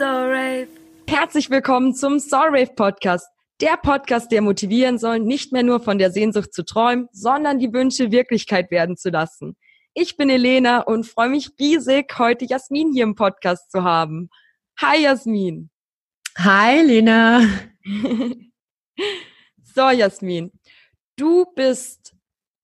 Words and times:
Rave. 0.00 0.68
Herzlich 1.08 1.50
willkommen 1.50 1.92
zum 1.92 2.20
Soul 2.20 2.50
Rave 2.50 2.72
Podcast. 2.76 3.26
Der 3.60 3.76
Podcast, 3.76 4.30
der 4.30 4.42
motivieren 4.42 4.96
soll, 4.98 5.18
nicht 5.18 5.52
mehr 5.52 5.64
nur 5.64 5.80
von 5.80 5.98
der 5.98 6.12
Sehnsucht 6.12 6.54
zu 6.54 6.64
träumen, 6.64 7.08
sondern 7.10 7.58
die 7.58 7.72
Wünsche 7.72 8.12
Wirklichkeit 8.12 8.70
werden 8.70 8.96
zu 8.96 9.10
lassen. 9.10 9.56
Ich 9.94 10.16
bin 10.16 10.30
Elena 10.30 10.82
und 10.82 11.04
freue 11.04 11.30
mich 11.30 11.50
riesig, 11.58 12.16
heute 12.16 12.44
Jasmin 12.44 12.92
hier 12.92 13.02
im 13.04 13.16
Podcast 13.16 13.72
zu 13.72 13.82
haben. 13.82 14.30
Hi 14.80 15.02
Jasmin. 15.02 15.70
Hi 16.36 16.80
Lena. 16.82 17.40
so 19.74 19.90
Jasmin, 19.90 20.52
du 21.16 21.44
bist 21.56 22.14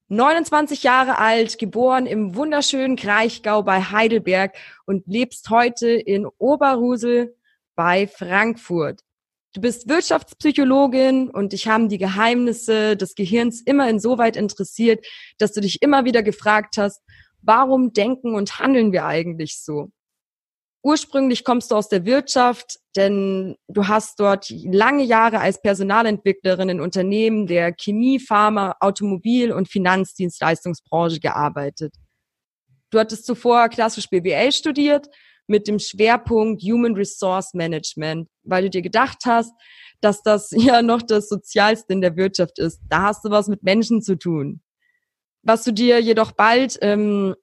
29 0.08 0.82
Jahre 0.82 1.18
alt, 1.18 1.58
geboren 1.58 2.04
im 2.04 2.34
wunderschönen 2.34 2.96
Kraichgau 2.96 3.62
bei 3.62 3.80
Heidelberg 3.80 4.54
und 4.84 5.06
lebst 5.06 5.48
heute 5.48 5.88
in 5.88 6.26
Oberhusel 6.38 7.34
bei 7.74 8.06
Frankfurt. 8.06 9.00
Du 9.54 9.62
bist 9.62 9.88
Wirtschaftspsychologin 9.88 11.30
und 11.30 11.52
dich 11.52 11.68
haben 11.68 11.88
die 11.88 11.96
Geheimnisse 11.96 12.98
des 12.98 13.14
Gehirns 13.14 13.62
immer 13.62 13.88
insoweit 13.88 14.36
interessiert, 14.36 15.06
dass 15.38 15.52
du 15.52 15.62
dich 15.62 15.80
immer 15.80 16.04
wieder 16.04 16.22
gefragt 16.22 16.76
hast, 16.76 17.00
warum 17.40 17.94
denken 17.94 18.34
und 18.34 18.58
handeln 18.58 18.92
wir 18.92 19.06
eigentlich 19.06 19.58
so? 19.58 19.90
Ursprünglich 20.84 21.44
kommst 21.44 21.70
du 21.70 21.76
aus 21.76 21.88
der 21.88 22.04
Wirtschaft, 22.04 22.78
denn 22.94 23.56
du 23.68 23.88
hast 23.88 24.20
dort 24.20 24.50
lange 24.50 25.02
Jahre 25.02 25.40
als 25.40 25.62
Personalentwicklerin 25.62 26.68
in 26.68 26.80
Unternehmen 26.82 27.46
der 27.46 27.72
Chemie, 27.72 28.20
Pharma, 28.20 28.76
Automobil- 28.80 29.50
und 29.50 29.70
Finanzdienstleistungsbranche 29.70 31.20
gearbeitet. 31.20 31.94
Du 32.90 32.98
hattest 32.98 33.24
zuvor 33.24 33.70
klassisch 33.70 34.10
BWL 34.10 34.52
studiert 34.52 35.08
mit 35.46 35.68
dem 35.68 35.78
Schwerpunkt 35.78 36.62
Human 36.62 36.94
Resource 36.94 37.54
Management, 37.54 38.28
weil 38.42 38.64
du 38.64 38.70
dir 38.70 38.82
gedacht 38.82 39.20
hast, 39.24 39.54
dass 40.02 40.22
das 40.22 40.50
ja 40.54 40.82
noch 40.82 41.00
das 41.00 41.30
Sozialste 41.30 41.94
in 41.94 42.02
der 42.02 42.14
Wirtschaft 42.16 42.58
ist. 42.58 42.82
Da 42.90 43.04
hast 43.04 43.24
du 43.24 43.30
was 43.30 43.48
mit 43.48 43.62
Menschen 43.62 44.02
zu 44.02 44.18
tun. 44.18 44.60
Was 45.42 45.64
du 45.64 45.72
dir 45.72 45.98
jedoch 45.98 46.32
bald 46.32 46.78
ähm, 46.82 47.34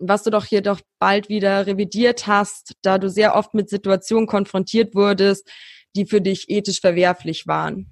was 0.00 0.22
du 0.22 0.30
doch 0.30 0.46
jedoch 0.46 0.80
bald 0.98 1.28
wieder 1.28 1.66
revidiert 1.66 2.26
hast, 2.26 2.74
da 2.82 2.98
du 2.98 3.08
sehr 3.08 3.36
oft 3.36 3.54
mit 3.54 3.68
Situationen 3.68 4.26
konfrontiert 4.26 4.94
wurdest, 4.94 5.48
die 5.94 6.06
für 6.06 6.20
dich 6.20 6.48
ethisch 6.48 6.80
verwerflich 6.80 7.46
waren. 7.46 7.86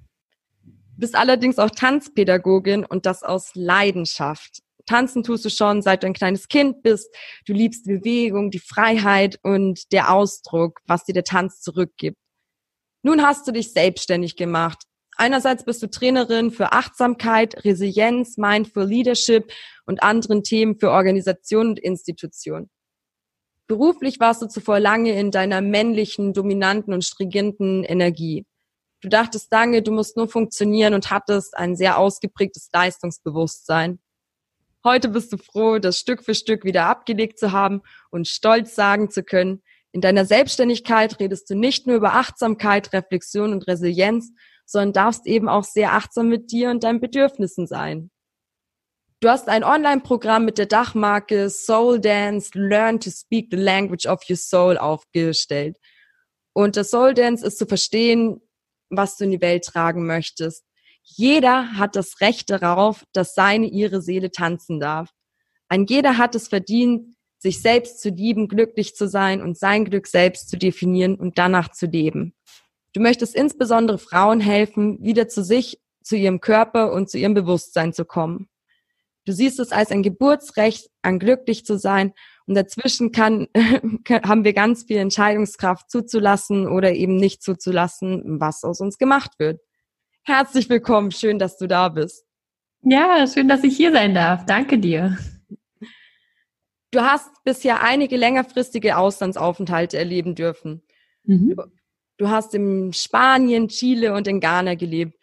Du 0.63 1.01
bist 1.01 1.15
allerdings 1.15 1.59
auch 1.59 1.69
Tanzpädagogin 1.69 2.83
und 2.83 3.05
das 3.05 3.23
aus 3.23 3.51
Leidenschaft. 3.53 4.59
Tanzen 4.85 5.23
tust 5.23 5.45
du 5.45 5.49
schon, 5.49 5.81
seit 5.81 6.03
du 6.03 6.07
ein 6.07 6.13
kleines 6.13 6.47
Kind 6.47 6.81
bist. 6.81 7.13
Du 7.45 7.53
liebst 7.53 7.85
Bewegung, 7.85 8.49
die 8.49 8.59
Freiheit 8.59 9.39
und 9.43 9.91
der 9.91 10.11
Ausdruck, 10.11 10.79
was 10.87 11.05
dir 11.05 11.13
der 11.13 11.23
Tanz 11.23 11.61
zurückgibt. 11.61 12.17
Nun 13.03 13.21
hast 13.21 13.47
du 13.47 13.51
dich 13.51 13.71
selbstständig 13.71 14.35
gemacht 14.35 14.79
Einerseits 15.19 15.65
bist 15.65 15.83
du 15.83 15.87
Trainerin 15.87 16.49
für 16.49 16.71
Achtsamkeit, 16.71 17.65
Resilienz, 17.65 18.37
Mindful 18.37 18.85
Leadership 18.85 19.51
und 19.85 20.01
anderen 20.01 20.43
Themen 20.43 20.79
für 20.79 20.91
Organisationen 20.91 21.71
und 21.71 21.79
Institutionen. 21.79 22.69
Beruflich 23.67 24.21
warst 24.21 24.41
du 24.41 24.47
zuvor 24.47 24.79
lange 24.79 25.11
in 25.19 25.29
deiner 25.29 25.59
männlichen, 25.59 26.31
dominanten 26.31 26.93
und 26.93 27.03
stringenten 27.03 27.83
Energie. 27.83 28.45
Du 29.01 29.09
dachtest 29.09 29.51
lange, 29.51 29.81
du 29.81 29.91
musst 29.91 30.15
nur 30.15 30.29
funktionieren 30.29 30.93
und 30.93 31.11
hattest 31.11 31.57
ein 31.57 31.75
sehr 31.75 31.97
ausgeprägtes 31.97 32.69
Leistungsbewusstsein. 32.71 33.99
Heute 34.85 35.09
bist 35.09 35.33
du 35.33 35.37
froh, 35.37 35.79
das 35.79 35.97
Stück 35.97 36.23
für 36.23 36.33
Stück 36.33 36.63
wieder 36.63 36.85
abgelegt 36.85 37.39
zu 37.39 37.51
haben 37.51 37.81
und 38.09 38.29
stolz 38.29 38.73
sagen 38.73 39.09
zu 39.09 39.23
können, 39.23 39.63
in 39.91 40.01
deiner 40.01 40.23
Selbstständigkeit 40.23 41.19
redest 41.19 41.49
du 41.49 41.55
nicht 41.55 41.87
nur 41.87 41.95
über 41.95 42.13
Achtsamkeit, 42.13 42.93
Reflexion 42.93 43.51
und 43.51 43.67
Resilienz, 43.67 44.31
sondern 44.69 44.93
darfst 44.93 45.25
eben 45.25 45.49
auch 45.49 45.63
sehr 45.63 45.93
achtsam 45.93 46.29
mit 46.29 46.51
dir 46.51 46.69
und 46.69 46.83
deinen 46.83 47.01
Bedürfnissen 47.01 47.65
sein. 47.65 48.11
Du 49.19 49.27
hast 49.27 49.49
ein 49.49 49.63
Online-Programm 49.63 50.45
mit 50.45 50.59
der 50.59 50.67
Dachmarke 50.67 51.49
Soul 51.49 51.99
Dance 51.99 52.51
Learn 52.53 52.99
to 52.99 53.09
Speak 53.09 53.47
the 53.49 53.57
Language 53.57 54.05
of 54.05 54.21
Your 54.29 54.37
Soul 54.37 54.77
aufgestellt. 54.77 55.77
Und 56.53 56.77
das 56.77 56.91
Soul 56.91 57.15
Dance 57.15 57.45
ist 57.45 57.57
zu 57.57 57.65
verstehen, 57.65 58.41
was 58.89 59.17
du 59.17 59.25
in 59.25 59.31
die 59.31 59.41
Welt 59.41 59.65
tragen 59.65 60.05
möchtest. 60.05 60.63
Jeder 61.01 61.73
hat 61.73 61.95
das 61.95 62.21
Recht 62.21 62.49
darauf, 62.51 63.03
dass 63.11 63.33
seine, 63.33 63.67
ihre 63.67 64.01
Seele 64.01 64.29
tanzen 64.29 64.79
darf. 64.79 65.09
Ein 65.67 65.87
jeder 65.87 66.17
hat 66.17 66.35
es 66.35 66.47
verdient, 66.47 67.15
sich 67.39 67.61
selbst 67.61 68.01
zu 68.01 68.09
lieben, 68.09 68.47
glücklich 68.47 68.95
zu 68.95 69.07
sein 69.07 69.41
und 69.41 69.57
sein 69.57 69.85
Glück 69.85 70.05
selbst 70.05 70.49
zu 70.49 70.57
definieren 70.57 71.15
und 71.15 71.39
danach 71.39 71.71
zu 71.71 71.87
leben. 71.87 72.35
Du 72.93 73.01
möchtest 73.01 73.35
insbesondere 73.35 73.97
Frauen 73.97 74.39
helfen, 74.39 75.03
wieder 75.03 75.27
zu 75.27 75.43
sich, 75.43 75.79
zu 76.01 76.15
ihrem 76.15 76.41
Körper 76.41 76.91
und 76.91 77.09
zu 77.09 77.17
ihrem 77.17 77.33
Bewusstsein 77.33 77.93
zu 77.93 78.05
kommen. 78.05 78.49
Du 79.25 79.33
siehst 79.33 79.59
es 79.59 79.71
als 79.71 79.91
ein 79.91 80.01
Geburtsrecht, 80.01 80.89
an 81.03 81.19
glücklich 81.19 81.65
zu 81.65 81.77
sein 81.77 82.13
und 82.47 82.55
dazwischen 82.55 83.11
kann, 83.13 83.47
haben 83.55 84.43
wir 84.43 84.53
ganz 84.53 84.83
viel 84.83 84.97
Entscheidungskraft 84.97 85.91
zuzulassen 85.91 86.67
oder 86.67 86.93
eben 86.93 87.15
nicht 87.15 87.43
zuzulassen, 87.43 88.39
was 88.39 88.63
aus 88.63 88.81
uns 88.81 88.97
gemacht 88.97 89.33
wird. 89.37 89.61
Herzlich 90.23 90.69
willkommen, 90.69 91.11
schön, 91.11 91.37
dass 91.37 91.57
du 91.57 91.67
da 91.67 91.89
bist. 91.89 92.25
Ja, 92.81 93.27
schön, 93.27 93.47
dass 93.47 93.63
ich 93.63 93.75
hier 93.75 93.91
sein 93.91 94.15
darf. 94.15 94.45
Danke 94.45 94.79
dir. 94.79 95.17
Du 96.91 97.01
hast 97.01 97.29
bisher 97.43 97.83
einige 97.83 98.17
längerfristige 98.17 98.97
Auslandsaufenthalte 98.97 99.97
erleben 99.97 100.33
dürfen. 100.33 100.81
Mhm. 101.23 101.55
Du 102.19 102.29
hast 102.29 102.53
in 102.53 102.91
Spanien, 102.91 103.69
Chile 103.69 104.13
und 104.13 104.27
in 104.27 104.41
Ghana 104.41 104.75
gelebt. 104.75 105.17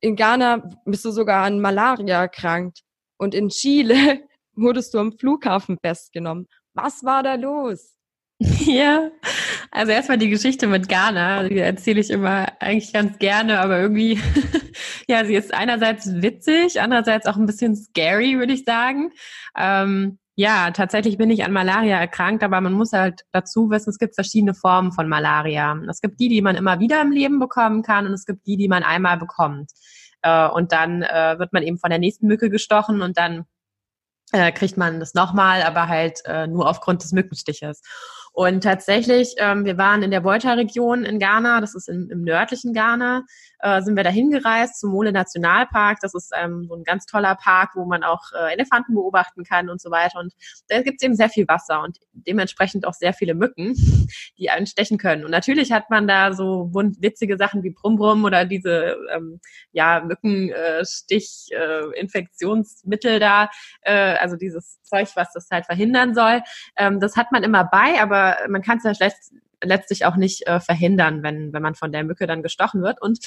In 0.00 0.16
Ghana 0.16 0.62
bist 0.86 1.04
du 1.04 1.10
sogar 1.10 1.44
an 1.44 1.60
Malaria 1.60 2.22
erkrankt. 2.22 2.80
Und 3.18 3.34
in 3.34 3.50
Chile 3.50 4.22
wurdest 4.56 4.94
du 4.94 4.98
am 4.98 5.12
Flughafen 5.12 5.76
festgenommen. 5.78 6.48
Was 6.72 7.04
war 7.04 7.22
da 7.22 7.34
los? 7.34 7.94
Ja, 8.64 9.10
also 9.72 9.92
erstmal 9.92 10.18
die 10.18 10.28
Geschichte 10.28 10.68
mit 10.68 10.88
Ghana, 10.88 11.48
die 11.48 11.58
erzähle 11.58 12.00
ich 12.00 12.10
immer 12.10 12.46
eigentlich 12.60 12.92
ganz 12.92 13.18
gerne, 13.18 13.58
aber 13.58 13.80
irgendwie, 13.80 14.20
ja, 15.08 15.24
sie 15.24 15.34
ist 15.34 15.52
einerseits 15.52 16.22
witzig, 16.22 16.80
andererseits 16.80 17.26
auch 17.26 17.36
ein 17.36 17.46
bisschen 17.46 17.74
scary, 17.74 18.38
würde 18.38 18.52
ich 18.52 18.64
sagen. 18.64 19.10
Ähm, 19.56 20.18
ja, 20.38 20.70
tatsächlich 20.70 21.18
bin 21.18 21.30
ich 21.30 21.44
an 21.44 21.50
Malaria 21.50 21.98
erkrankt, 21.98 22.44
aber 22.44 22.60
man 22.60 22.72
muss 22.72 22.92
halt 22.92 23.22
dazu 23.32 23.70
wissen, 23.70 23.90
es 23.90 23.98
gibt 23.98 24.14
verschiedene 24.14 24.54
Formen 24.54 24.92
von 24.92 25.08
Malaria. 25.08 25.76
Es 25.90 26.00
gibt 26.00 26.20
die, 26.20 26.28
die 26.28 26.42
man 26.42 26.54
immer 26.54 26.78
wieder 26.78 27.02
im 27.02 27.10
Leben 27.10 27.40
bekommen 27.40 27.82
kann 27.82 28.06
und 28.06 28.12
es 28.12 28.24
gibt 28.24 28.46
die, 28.46 28.56
die 28.56 28.68
man 28.68 28.84
einmal 28.84 29.18
bekommt. 29.18 29.72
Äh, 30.22 30.46
und 30.46 30.70
dann 30.70 31.02
äh, 31.02 31.40
wird 31.40 31.52
man 31.52 31.64
eben 31.64 31.80
von 31.80 31.90
der 31.90 31.98
nächsten 31.98 32.28
Mücke 32.28 32.50
gestochen 32.50 33.02
und 33.02 33.18
dann 33.18 33.46
äh, 34.30 34.52
kriegt 34.52 34.76
man 34.76 35.00
das 35.00 35.12
nochmal, 35.12 35.62
aber 35.62 35.88
halt 35.88 36.20
nur 36.48 36.68
aufgrund 36.68 37.02
des 37.02 37.10
Mückenstiches. 37.10 37.82
Und 38.32 38.62
tatsächlich, 38.62 39.34
ähm, 39.38 39.64
wir 39.64 39.76
waren 39.76 40.04
in 40.04 40.12
der 40.12 40.22
Volta-Region 40.22 41.04
in 41.04 41.18
Ghana, 41.18 41.60
das 41.60 41.74
ist 41.74 41.88
im, 41.88 42.08
im 42.12 42.22
nördlichen 42.22 42.72
Ghana, 42.74 43.24
äh, 43.60 43.82
sind 43.82 43.96
wir 43.96 44.04
dahin 44.04 44.30
gereist 44.30 44.80
zum 44.80 44.90
Mole 44.90 45.12
Nationalpark. 45.12 45.98
Das 46.00 46.14
ist 46.14 46.32
ähm, 46.36 46.66
so 46.68 46.74
ein 46.74 46.84
ganz 46.84 47.06
toller 47.06 47.34
Park, 47.34 47.70
wo 47.74 47.84
man 47.84 48.02
auch 48.02 48.22
äh, 48.32 48.52
Elefanten 48.52 48.94
beobachten 48.94 49.44
kann 49.44 49.68
und 49.68 49.80
so 49.80 49.90
weiter. 49.90 50.18
Und 50.20 50.32
da 50.68 50.82
gibt 50.82 51.00
es 51.00 51.04
eben 51.04 51.14
sehr 51.14 51.28
viel 51.28 51.46
Wasser 51.48 51.82
und 51.82 51.98
dementsprechend 52.12 52.86
auch 52.86 52.94
sehr 52.94 53.12
viele 53.12 53.34
Mücken, 53.34 53.74
die 54.38 54.50
einen 54.50 54.66
stechen 54.66 54.98
können. 54.98 55.24
Und 55.24 55.30
natürlich 55.30 55.72
hat 55.72 55.90
man 55.90 56.06
da 56.06 56.32
so 56.32 56.70
witzige 56.72 57.36
Sachen 57.36 57.62
wie 57.62 57.70
Brumm 57.70 58.24
oder 58.24 58.44
diese 58.44 58.96
ähm, 59.12 59.40
ja 59.72 60.00
Mückenstich, 60.00 61.48
äh, 61.50 61.98
Infektionsmittel 61.98 63.18
da, 63.18 63.50
äh, 63.82 64.16
also 64.16 64.36
dieses 64.36 64.80
Zeug, 64.82 65.08
was 65.14 65.32
das 65.32 65.48
halt 65.50 65.66
verhindern 65.66 66.14
soll. 66.14 66.42
Ähm, 66.76 67.00
das 67.00 67.16
hat 67.16 67.32
man 67.32 67.42
immer 67.42 67.64
bei, 67.64 68.00
aber 68.00 68.36
man 68.48 68.62
kann 68.62 68.78
es 68.78 68.84
ja 68.84 68.94
schlecht 68.94 69.18
letztlich 69.62 70.04
auch 70.04 70.16
nicht 70.16 70.46
äh, 70.46 70.60
verhindern, 70.60 71.22
wenn, 71.22 71.52
wenn 71.52 71.62
man 71.62 71.74
von 71.74 71.92
der 71.92 72.04
Mücke 72.04 72.26
dann 72.26 72.42
gestochen 72.42 72.82
wird. 72.82 73.00
Und 73.00 73.18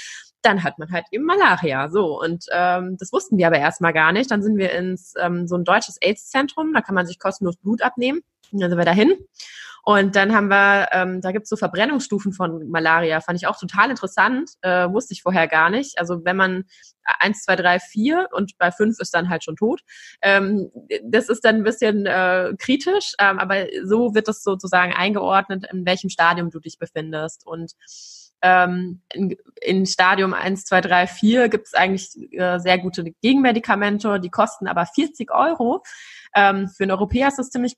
dann 0.41 0.63
hat 0.63 0.79
man 0.79 0.91
halt 0.91 1.05
eben 1.11 1.25
Malaria. 1.25 1.89
So, 1.89 2.19
und 2.19 2.45
ähm, 2.51 2.97
das 2.99 3.11
wussten 3.11 3.37
wir 3.37 3.47
aber 3.47 3.59
erstmal 3.59 3.93
gar 3.93 4.11
nicht. 4.11 4.31
Dann 4.31 4.43
sind 4.43 4.57
wir 4.57 4.71
ins 4.71 5.13
ähm, 5.19 5.47
so 5.47 5.55
ein 5.55 5.63
deutsches 5.63 5.97
AIDS-Zentrum, 6.01 6.73
da 6.73 6.81
kann 6.81 6.95
man 6.95 7.05
sich 7.05 7.19
kostenlos 7.19 7.57
Blut 7.57 7.81
abnehmen. 7.81 8.21
Dann 8.51 8.69
sind 8.69 8.77
wir 8.77 8.85
dahin. 8.85 9.13
Und 9.83 10.15
dann 10.15 10.33
haben 10.33 10.47
wir, 10.47 10.89
ähm, 10.91 11.21
da 11.21 11.31
gibt's 11.31 11.49
so 11.49 11.55
Verbrennungsstufen 11.55 12.33
von 12.33 12.69
Malaria, 12.69 13.19
fand 13.19 13.39
ich 13.39 13.47
auch 13.47 13.57
total 13.57 13.89
interessant, 13.89 14.51
äh, 14.61 14.87
wusste 14.89 15.13
ich 15.13 15.23
vorher 15.23 15.47
gar 15.47 15.69
nicht. 15.69 15.97
Also 15.97 16.23
wenn 16.23 16.37
man 16.37 16.65
eins, 17.03 17.43
zwei, 17.43 17.55
drei, 17.55 17.79
vier 17.79 18.27
und 18.31 18.57
bei 18.59 18.71
fünf 18.71 18.99
ist 18.99 19.13
dann 19.13 19.29
halt 19.29 19.43
schon 19.43 19.55
tot. 19.55 19.81
Ähm, 20.21 20.69
das 21.03 21.29
ist 21.29 21.43
dann 21.43 21.55
ein 21.57 21.63
bisschen 21.63 22.05
äh, 22.05 22.53
kritisch, 22.59 23.13
ähm, 23.19 23.39
aber 23.39 23.65
so 23.83 24.13
wird 24.13 24.27
es 24.27 24.43
sozusagen 24.43 24.93
eingeordnet, 24.93 25.65
in 25.71 25.85
welchem 25.85 26.09
Stadium 26.11 26.51
du 26.51 26.59
dich 26.59 26.77
befindest. 26.77 27.45
Und 27.47 27.73
ähm, 28.43 29.01
in, 29.13 29.35
in 29.61 29.85
Stadium 29.87 30.33
1, 30.33 30.65
2, 30.65 30.81
3, 30.81 31.07
4 31.07 31.49
gibt 31.49 31.67
es 31.67 31.73
eigentlich 31.73 32.09
äh, 32.33 32.59
sehr 32.59 32.77
gute 32.77 33.03
Gegenmedikamente, 33.21 34.19
die 34.19 34.29
kosten 34.29 34.67
aber 34.67 34.85
40 34.85 35.31
Euro. 35.31 35.83
Ähm, 36.35 36.69
für 36.69 36.83
einen 36.83 36.91
Europäer 36.91 37.27
ist 37.29 37.39
das 37.39 37.49
ziemlich 37.49 37.75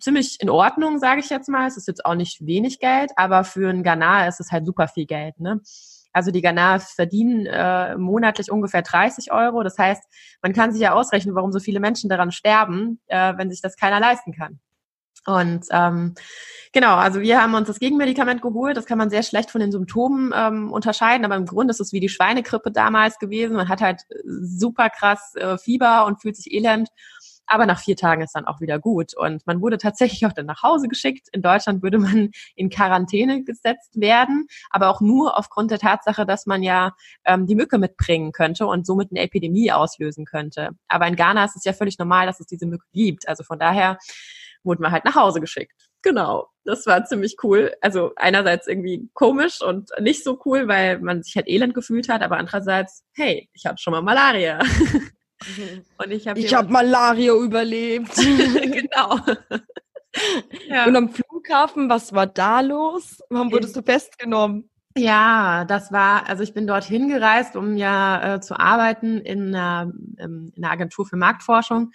ziemlich 0.00 0.40
in 0.40 0.50
Ordnung, 0.50 0.98
sage 0.98 1.20
ich 1.20 1.30
jetzt 1.30 1.48
mal. 1.48 1.66
Es 1.66 1.76
ist 1.76 1.88
jetzt 1.88 2.04
auch 2.04 2.14
nicht 2.14 2.44
wenig 2.46 2.80
Geld, 2.80 3.12
aber 3.16 3.44
für 3.44 3.68
einen 3.68 3.82
Ghana 3.82 4.26
ist 4.26 4.40
es 4.40 4.50
halt 4.50 4.66
super 4.66 4.88
viel 4.88 5.06
Geld. 5.06 5.38
Ne? 5.40 5.60
Also 6.12 6.30
die 6.30 6.42
Ghana 6.42 6.78
verdienen 6.78 7.46
äh, 7.46 7.96
monatlich 7.96 8.50
ungefähr 8.50 8.82
30 8.82 9.32
Euro. 9.32 9.62
Das 9.62 9.78
heißt, 9.78 10.02
man 10.42 10.52
kann 10.52 10.72
sich 10.72 10.82
ja 10.82 10.92
ausrechnen, 10.92 11.34
warum 11.34 11.52
so 11.52 11.60
viele 11.60 11.80
Menschen 11.80 12.10
daran 12.10 12.32
sterben, 12.32 13.00
äh, 13.06 13.34
wenn 13.36 13.50
sich 13.50 13.62
das 13.62 13.76
keiner 13.76 14.00
leisten 14.00 14.32
kann. 14.32 14.60
Und 15.24 15.66
ähm, 15.70 16.14
genau, 16.72 16.96
also 16.96 17.20
wir 17.20 17.40
haben 17.40 17.54
uns 17.54 17.68
das 17.68 17.78
Gegenmedikament 17.78 18.42
geholt. 18.42 18.76
Das 18.76 18.86
kann 18.86 18.98
man 18.98 19.08
sehr 19.08 19.22
schlecht 19.22 19.50
von 19.50 19.60
den 19.60 19.70
Symptomen 19.70 20.32
ähm, 20.34 20.72
unterscheiden, 20.72 21.24
aber 21.24 21.36
im 21.36 21.46
Grunde 21.46 21.70
ist 21.70 21.80
es 21.80 21.92
wie 21.92 22.00
die 22.00 22.08
Schweinegrippe 22.08 22.72
damals 22.72 23.18
gewesen. 23.18 23.56
Man 23.56 23.68
hat 23.68 23.80
halt 23.80 24.02
super 24.24 24.90
krass 24.90 25.34
äh, 25.36 25.58
Fieber 25.58 26.06
und 26.06 26.20
fühlt 26.20 26.36
sich 26.36 26.52
elend. 26.52 26.88
Aber 27.46 27.66
nach 27.66 27.80
vier 27.80 27.96
Tagen 27.96 28.22
ist 28.22 28.34
dann 28.34 28.46
auch 28.46 28.60
wieder 28.60 28.78
gut. 28.78 29.16
Und 29.16 29.46
man 29.46 29.60
wurde 29.60 29.78
tatsächlich 29.78 30.24
auch 30.26 30.32
dann 30.32 30.46
nach 30.46 30.62
Hause 30.62 30.88
geschickt. 30.88 31.28
In 31.32 31.42
Deutschland 31.42 31.82
würde 31.82 31.98
man 31.98 32.30
in 32.54 32.70
Quarantäne 32.70 33.42
gesetzt 33.44 34.00
werden, 34.00 34.46
aber 34.70 34.88
auch 34.88 35.00
nur 35.00 35.38
aufgrund 35.38 35.70
der 35.70 35.78
Tatsache, 35.78 36.24
dass 36.26 36.46
man 36.46 36.62
ja 36.62 36.92
ähm, 37.24 37.46
die 37.46 37.54
Mücke 37.54 37.78
mitbringen 37.78 38.32
könnte 38.32 38.66
und 38.66 38.86
somit 38.86 39.10
eine 39.10 39.20
Epidemie 39.20 39.72
auslösen 39.72 40.24
könnte. 40.24 40.70
Aber 40.88 41.06
in 41.06 41.16
Ghana 41.16 41.44
ist 41.44 41.56
es 41.56 41.64
ja 41.64 41.72
völlig 41.72 41.98
normal, 41.98 42.26
dass 42.26 42.40
es 42.40 42.46
diese 42.46 42.66
Mücke 42.66 42.86
gibt. 42.92 43.28
Also 43.28 43.44
von 43.44 43.58
daher 43.58 43.98
wurde 44.64 44.82
man 44.82 44.92
halt 44.92 45.04
nach 45.04 45.16
Hause 45.16 45.40
geschickt. 45.40 45.90
Genau, 46.02 46.48
das 46.64 46.86
war 46.86 47.04
ziemlich 47.04 47.36
cool. 47.42 47.72
Also 47.80 48.12
einerseits 48.16 48.66
irgendwie 48.66 49.08
komisch 49.14 49.62
und 49.62 49.90
nicht 50.00 50.24
so 50.24 50.40
cool, 50.44 50.66
weil 50.66 50.98
man 50.98 51.22
sich 51.22 51.36
halt 51.36 51.48
elend 51.48 51.74
gefühlt 51.74 52.08
hat, 52.08 52.22
aber 52.22 52.38
andererseits, 52.38 53.04
hey, 53.14 53.48
ich 53.52 53.66
hatte 53.66 53.80
schon 53.80 53.92
mal 53.92 54.02
Malaria. 54.02 54.60
Und 55.98 56.10
ich 56.10 56.28
habe 56.28 56.38
ich 56.38 56.54
hab 56.54 56.70
Malaria 56.70 57.34
überlebt. 57.34 58.14
genau. 58.16 59.18
Ja. 60.68 60.84
Und 60.84 60.94
am 60.94 61.08
Flughafen, 61.08 61.88
was 61.88 62.12
war 62.12 62.26
da 62.26 62.60
los? 62.60 63.22
Warum 63.30 63.50
wurdest 63.50 63.74
du 63.76 63.82
festgenommen? 63.82 64.68
Ja, 64.94 65.64
das 65.64 65.90
war, 65.90 66.28
also 66.28 66.42
ich 66.42 66.52
bin 66.52 66.66
dorthin 66.66 67.08
gereist, 67.08 67.56
um 67.56 67.78
ja 67.78 68.34
äh, 68.34 68.40
zu 68.42 68.58
arbeiten 68.58 69.22
in 69.22 69.54
einer, 69.54 69.90
ähm, 70.18 70.52
in 70.54 70.62
einer 70.62 70.70
Agentur 70.70 71.06
für 71.06 71.16
Marktforschung 71.16 71.92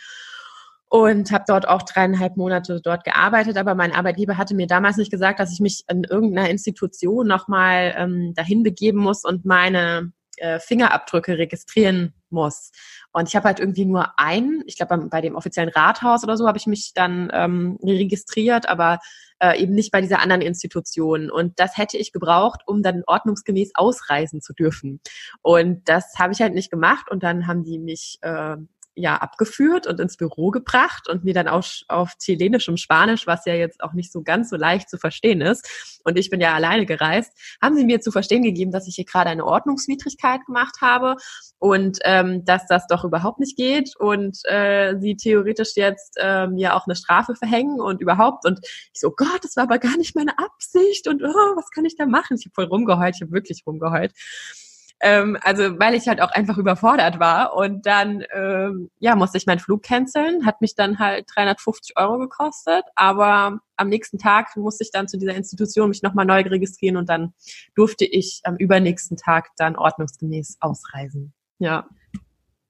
und 0.89 1.31
habe 1.31 1.43
dort 1.47 1.67
auch 1.67 1.83
dreieinhalb 1.83 2.37
Monate 2.37 2.81
dort 2.81 3.03
gearbeitet. 3.03 3.57
Aber 3.57 3.75
mein 3.75 3.93
Arbeitgeber 3.93 4.37
hatte 4.37 4.55
mir 4.55 4.67
damals 4.67 4.97
nicht 4.97 5.11
gesagt, 5.11 5.39
dass 5.39 5.53
ich 5.53 5.59
mich 5.59 5.83
in 5.89 6.03
irgendeiner 6.03 6.49
Institution 6.49 7.27
nochmal 7.27 7.93
ähm, 7.97 8.33
dahin 8.35 8.63
begeben 8.63 8.99
muss 8.99 9.23
und 9.25 9.45
meine 9.45 10.11
äh, 10.37 10.59
Fingerabdrücke 10.59 11.37
registrieren 11.37 12.13
muss. 12.31 12.71
Und 13.11 13.27
ich 13.27 13.35
habe 13.35 13.45
halt 13.45 13.59
irgendwie 13.59 13.85
nur 13.85 14.19
einen, 14.19 14.63
ich 14.65 14.77
glaube 14.77 14.97
bei 15.09 15.21
dem 15.21 15.35
offiziellen 15.35 15.69
Rathaus 15.69 16.23
oder 16.23 16.37
so 16.37 16.47
habe 16.47 16.57
ich 16.57 16.67
mich 16.67 16.91
dann 16.93 17.29
ähm, 17.33 17.77
registriert, 17.83 18.69
aber 18.69 18.99
äh, 19.39 19.61
eben 19.61 19.73
nicht 19.73 19.91
bei 19.91 20.01
dieser 20.01 20.19
anderen 20.19 20.41
Institution. 20.41 21.29
Und 21.29 21.59
das 21.59 21.77
hätte 21.77 21.97
ich 21.97 22.11
gebraucht, 22.11 22.61
um 22.65 22.81
dann 22.81 23.03
ordnungsgemäß 23.05 23.71
ausreisen 23.75 24.41
zu 24.41 24.53
dürfen. 24.53 24.99
Und 25.41 25.87
das 25.87 26.13
habe 26.17 26.33
ich 26.33 26.41
halt 26.41 26.53
nicht 26.53 26.71
gemacht. 26.71 27.09
Und 27.11 27.23
dann 27.23 27.47
haben 27.47 27.63
die 27.63 27.79
mich 27.79 28.17
äh, 28.21 28.57
ja 28.97 29.15
abgeführt 29.15 29.87
und 29.87 29.99
ins 29.99 30.17
Büro 30.17 30.51
gebracht 30.51 31.07
und 31.07 31.23
mir 31.23 31.33
dann 31.33 31.47
auch 31.47 31.65
auf 31.87 32.17
chilenischem 32.17 32.77
Spanisch, 32.77 33.27
was 33.27 33.45
ja 33.45 33.53
jetzt 33.53 33.81
auch 33.81 33.93
nicht 33.93 34.11
so 34.11 34.23
ganz 34.23 34.49
so 34.49 34.55
leicht 34.55 34.89
zu 34.89 34.97
verstehen 34.97 35.41
ist, 35.41 35.67
und 36.07 36.17
ich 36.17 36.29
bin 36.29 36.39
ja 36.39 36.53
alleine 36.53 36.85
gereist, 36.85 37.33
haben 37.61 37.75
sie 37.75 37.83
mir 37.83 37.99
zu 37.99 38.11
verstehen 38.11 38.41
gegeben, 38.41 38.71
dass 38.71 38.87
ich 38.87 38.95
hier 38.95 39.03
gerade 39.03 39.29
eine 39.29 39.45
Ordnungswidrigkeit 39.45 40.45
gemacht 40.45 40.77
habe 40.79 41.17
und 41.59 41.99
ähm, 42.03 42.45
dass 42.45 42.65
das 42.65 42.87
doch 42.87 43.03
überhaupt 43.03 43.39
nicht 43.39 43.57
geht 43.57 43.93
und 43.97 44.39
äh, 44.45 44.95
sie 44.99 45.17
theoretisch 45.17 45.75
jetzt 45.75 46.15
äh, 46.17 46.47
mir 46.47 46.75
auch 46.75 46.87
eine 46.87 46.95
Strafe 46.95 47.35
verhängen 47.35 47.81
und 47.81 47.99
überhaupt 47.99 48.45
und 48.45 48.59
ich 48.63 49.01
so, 49.01 49.11
Gott, 49.11 49.43
das 49.43 49.57
war 49.57 49.63
aber 49.63 49.79
gar 49.79 49.97
nicht 49.97 50.15
meine 50.15 50.37
Absicht 50.37 51.09
und 51.09 51.21
oh, 51.21 51.55
was 51.57 51.69
kann 51.71 51.83
ich 51.83 51.97
da 51.97 52.05
machen? 52.05 52.37
Ich 52.37 52.45
habe 52.45 52.53
voll 52.53 52.65
rumgeheult, 52.65 53.15
ich 53.15 53.21
habe 53.21 53.33
wirklich 53.33 53.63
rumgeheult. 53.67 54.13
Ähm, 54.99 55.37
also 55.41 55.79
weil 55.79 55.93
ich 55.93 56.07
halt 56.07 56.21
auch 56.21 56.31
einfach 56.31 56.57
überfordert 56.57 57.19
war. 57.19 57.55
Und 57.55 57.85
dann 57.85 58.23
ähm, 58.33 58.89
ja, 58.99 59.15
musste 59.15 59.37
ich 59.37 59.45
meinen 59.45 59.59
Flug 59.59 59.83
canceln, 59.83 60.45
hat 60.45 60.61
mich 60.61 60.75
dann 60.75 60.99
halt 60.99 61.25
350 61.33 61.97
Euro 61.97 62.17
gekostet. 62.17 62.83
Aber 62.95 63.59
am 63.75 63.89
nächsten 63.89 64.17
Tag 64.17 64.55
musste 64.55 64.83
ich 64.83 64.91
dann 64.91 65.07
zu 65.07 65.17
dieser 65.17 65.35
Institution 65.35 65.89
mich 65.89 66.01
nochmal 66.01 66.25
neu 66.25 66.41
registrieren 66.41 66.97
und 66.97 67.09
dann 67.09 67.33
durfte 67.75 68.05
ich 68.05 68.41
am 68.43 68.55
übernächsten 68.55 69.17
Tag 69.17 69.49
dann 69.57 69.75
ordnungsgemäß 69.75 70.57
ausreisen. 70.59 71.33
Ja. 71.59 71.87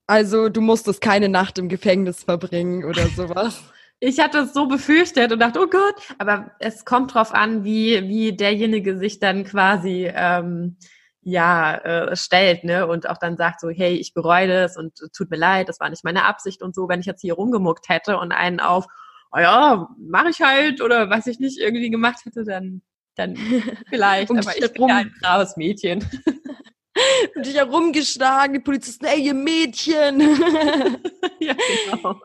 Also 0.06 0.48
du 0.48 0.60
musstest 0.60 1.00
keine 1.00 1.28
Nacht 1.28 1.58
im 1.58 1.68
Gefängnis 1.68 2.24
verbringen 2.24 2.84
oder 2.84 3.06
sowas. 3.08 3.62
Ich 4.00 4.20
hatte 4.20 4.38
es 4.38 4.54
so 4.54 4.68
befürchtet 4.68 5.32
und 5.32 5.40
dachte, 5.40 5.58
oh 5.60 5.66
Gott, 5.66 5.96
aber 6.18 6.52
es 6.60 6.84
kommt 6.84 7.14
drauf 7.14 7.34
an, 7.34 7.64
wie, 7.64 8.08
wie 8.08 8.36
derjenige 8.36 8.96
sich 8.96 9.18
dann 9.18 9.42
quasi 9.42 10.08
ähm, 10.14 10.76
ja 11.30 11.74
äh, 11.76 12.16
stellt, 12.16 12.64
ne? 12.64 12.86
Und 12.86 13.08
auch 13.08 13.18
dann 13.18 13.36
sagt 13.36 13.60
so, 13.60 13.68
hey, 13.68 13.94
ich 13.94 14.14
bereue 14.14 14.48
das 14.48 14.76
und 14.76 14.98
tut 15.16 15.30
mir 15.30 15.36
leid, 15.36 15.68
das 15.68 15.80
war 15.80 15.90
nicht 15.90 16.04
meine 16.04 16.24
Absicht 16.24 16.62
und 16.62 16.74
so, 16.74 16.88
wenn 16.88 17.00
ich 17.00 17.06
jetzt 17.06 17.20
hier 17.20 17.34
rumgemuckt 17.34 17.88
hätte 17.88 18.18
und 18.18 18.32
einen 18.32 18.60
auf, 18.60 18.86
oh 19.32 19.38
ja, 19.38 19.88
mache 19.98 20.30
ich 20.30 20.40
halt 20.40 20.80
oder 20.80 21.10
was 21.10 21.26
ich 21.26 21.38
nicht 21.38 21.58
irgendwie 21.58 21.90
gemacht 21.90 22.24
hätte, 22.24 22.44
dann 22.44 22.82
dann 23.18 23.36
vielleicht, 23.90 24.30
aber 24.30 24.56
ich 24.56 24.72
bin 24.72 24.88
ja 24.88 24.96
ein 24.96 25.14
braves 25.20 25.56
Mädchen. 25.56 25.98
und 27.34 27.46
dich 27.46 27.56
herumgeschlagen, 27.56 28.54
die 28.54 28.60
Polizisten, 28.60 29.06
ey, 29.06 29.20
ihr 29.20 29.34
Mädchen. 29.34 30.20
ja, 31.40 31.54
genau. 31.84 32.20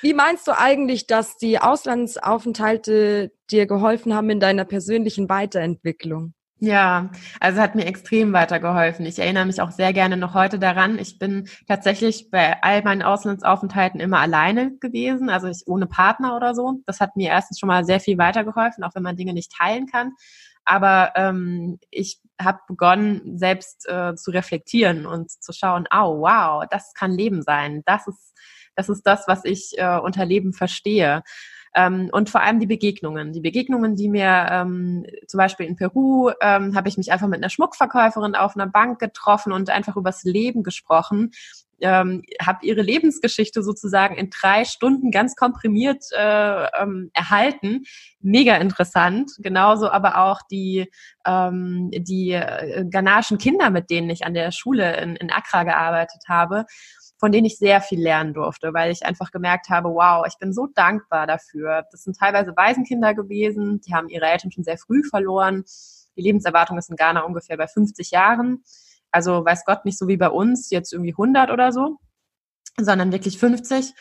Wie 0.00 0.14
meinst 0.14 0.46
du 0.46 0.56
eigentlich, 0.56 1.06
dass 1.06 1.36
die 1.36 1.58
Auslandsaufenthalte 1.58 3.32
dir 3.50 3.66
geholfen 3.66 4.14
haben 4.14 4.30
in 4.30 4.40
deiner 4.40 4.64
persönlichen 4.64 5.28
Weiterentwicklung? 5.28 6.34
Ja, 6.60 7.10
also 7.38 7.60
hat 7.60 7.76
mir 7.76 7.86
extrem 7.86 8.32
weitergeholfen. 8.32 9.06
Ich 9.06 9.20
erinnere 9.20 9.46
mich 9.46 9.60
auch 9.60 9.70
sehr 9.70 9.92
gerne 9.92 10.16
noch 10.16 10.34
heute 10.34 10.58
daran. 10.58 10.98
Ich 10.98 11.20
bin 11.20 11.48
tatsächlich 11.68 12.30
bei 12.32 12.60
all 12.62 12.82
meinen 12.82 13.02
Auslandsaufenthalten 13.02 14.00
immer 14.00 14.18
alleine 14.18 14.76
gewesen, 14.80 15.30
also 15.30 15.46
ich 15.46 15.62
ohne 15.66 15.86
Partner 15.86 16.34
oder 16.34 16.56
so. 16.56 16.82
Das 16.86 16.98
hat 16.98 17.14
mir 17.16 17.28
erstens 17.30 17.60
schon 17.60 17.68
mal 17.68 17.84
sehr 17.84 18.00
viel 18.00 18.18
weitergeholfen, 18.18 18.82
auch 18.82 18.94
wenn 18.96 19.04
man 19.04 19.14
Dinge 19.16 19.34
nicht 19.34 19.52
teilen 19.52 19.86
kann. 19.86 20.14
Aber 20.64 21.12
ähm, 21.14 21.78
ich 21.90 22.20
habe 22.40 22.58
begonnen, 22.66 23.38
selbst 23.38 23.88
äh, 23.88 24.16
zu 24.16 24.32
reflektieren 24.32 25.06
und 25.06 25.30
zu 25.30 25.52
schauen, 25.52 25.86
oh, 25.92 26.20
wow, 26.22 26.64
das 26.68 26.92
kann 26.92 27.12
Leben 27.12 27.42
sein. 27.42 27.82
Das 27.86 28.08
ist, 28.08 28.34
das 28.74 28.88
ist 28.88 29.02
das, 29.02 29.28
was 29.28 29.44
ich 29.44 29.74
äh, 29.76 29.96
unter 29.98 30.24
Leben 30.24 30.52
verstehe. 30.52 31.22
Ähm, 31.74 32.08
und 32.12 32.30
vor 32.30 32.42
allem 32.42 32.60
die 32.60 32.66
Begegnungen. 32.66 33.32
Die 33.32 33.40
Begegnungen, 33.40 33.96
die 33.96 34.08
mir 34.08 34.46
ähm, 34.50 35.06
zum 35.26 35.38
Beispiel 35.38 35.66
in 35.66 35.76
Peru 35.76 36.30
ähm, 36.40 36.74
habe 36.74 36.88
ich 36.88 36.96
mich 36.96 37.12
einfach 37.12 37.28
mit 37.28 37.38
einer 37.38 37.50
Schmuckverkäuferin 37.50 38.34
auf 38.34 38.56
einer 38.56 38.66
Bank 38.66 38.98
getroffen 38.98 39.52
und 39.52 39.70
einfach 39.70 39.96
übers 39.96 40.24
Leben 40.24 40.62
gesprochen. 40.62 41.32
Ähm, 41.80 42.22
habe 42.44 42.66
ihre 42.66 42.82
Lebensgeschichte 42.82 43.62
sozusagen 43.62 44.16
in 44.16 44.30
drei 44.30 44.64
Stunden 44.64 45.10
ganz 45.10 45.36
komprimiert 45.36 46.04
äh, 46.16 46.66
ähm, 46.80 47.10
erhalten. 47.14 47.84
Mega 48.20 48.56
interessant. 48.56 49.32
Genauso 49.38 49.88
aber 49.88 50.18
auch 50.18 50.40
die, 50.50 50.90
ähm, 51.24 51.90
die 51.92 52.32
äh, 52.32 52.84
ghanaischen 52.90 53.38
Kinder, 53.38 53.70
mit 53.70 53.90
denen 53.90 54.10
ich 54.10 54.24
an 54.24 54.34
der 54.34 54.50
Schule 54.50 55.00
in, 55.00 55.16
in 55.16 55.30
Accra 55.30 55.64
gearbeitet 55.64 56.22
habe 56.28 56.64
von 57.18 57.32
denen 57.32 57.46
ich 57.46 57.58
sehr 57.58 57.80
viel 57.80 58.00
lernen 58.00 58.32
durfte, 58.32 58.72
weil 58.72 58.92
ich 58.92 59.04
einfach 59.04 59.30
gemerkt 59.32 59.68
habe, 59.70 59.88
wow, 59.88 60.24
ich 60.26 60.38
bin 60.38 60.52
so 60.52 60.68
dankbar 60.68 61.26
dafür. 61.26 61.84
Das 61.90 62.04
sind 62.04 62.16
teilweise 62.16 62.56
Waisenkinder 62.56 63.12
gewesen, 63.14 63.80
die 63.80 63.94
haben 63.94 64.08
ihre 64.08 64.26
Eltern 64.26 64.52
schon 64.52 64.64
sehr 64.64 64.78
früh 64.78 65.02
verloren. 65.02 65.64
Die 66.16 66.22
Lebenserwartung 66.22 66.78
ist 66.78 66.90
in 66.90 66.96
Ghana 66.96 67.22
ungefähr 67.22 67.56
bei 67.56 67.66
50 67.66 68.12
Jahren. 68.12 68.62
Also 69.10 69.44
weiß 69.44 69.64
Gott 69.64 69.84
nicht 69.84 69.98
so 69.98 70.08
wie 70.08 70.16
bei 70.16 70.28
uns, 70.28 70.70
jetzt 70.70 70.92
irgendwie 70.92 71.12
100 71.12 71.50
oder 71.50 71.72
so, 71.72 71.98
sondern 72.78 73.12
wirklich 73.12 73.38
50. 73.38 73.94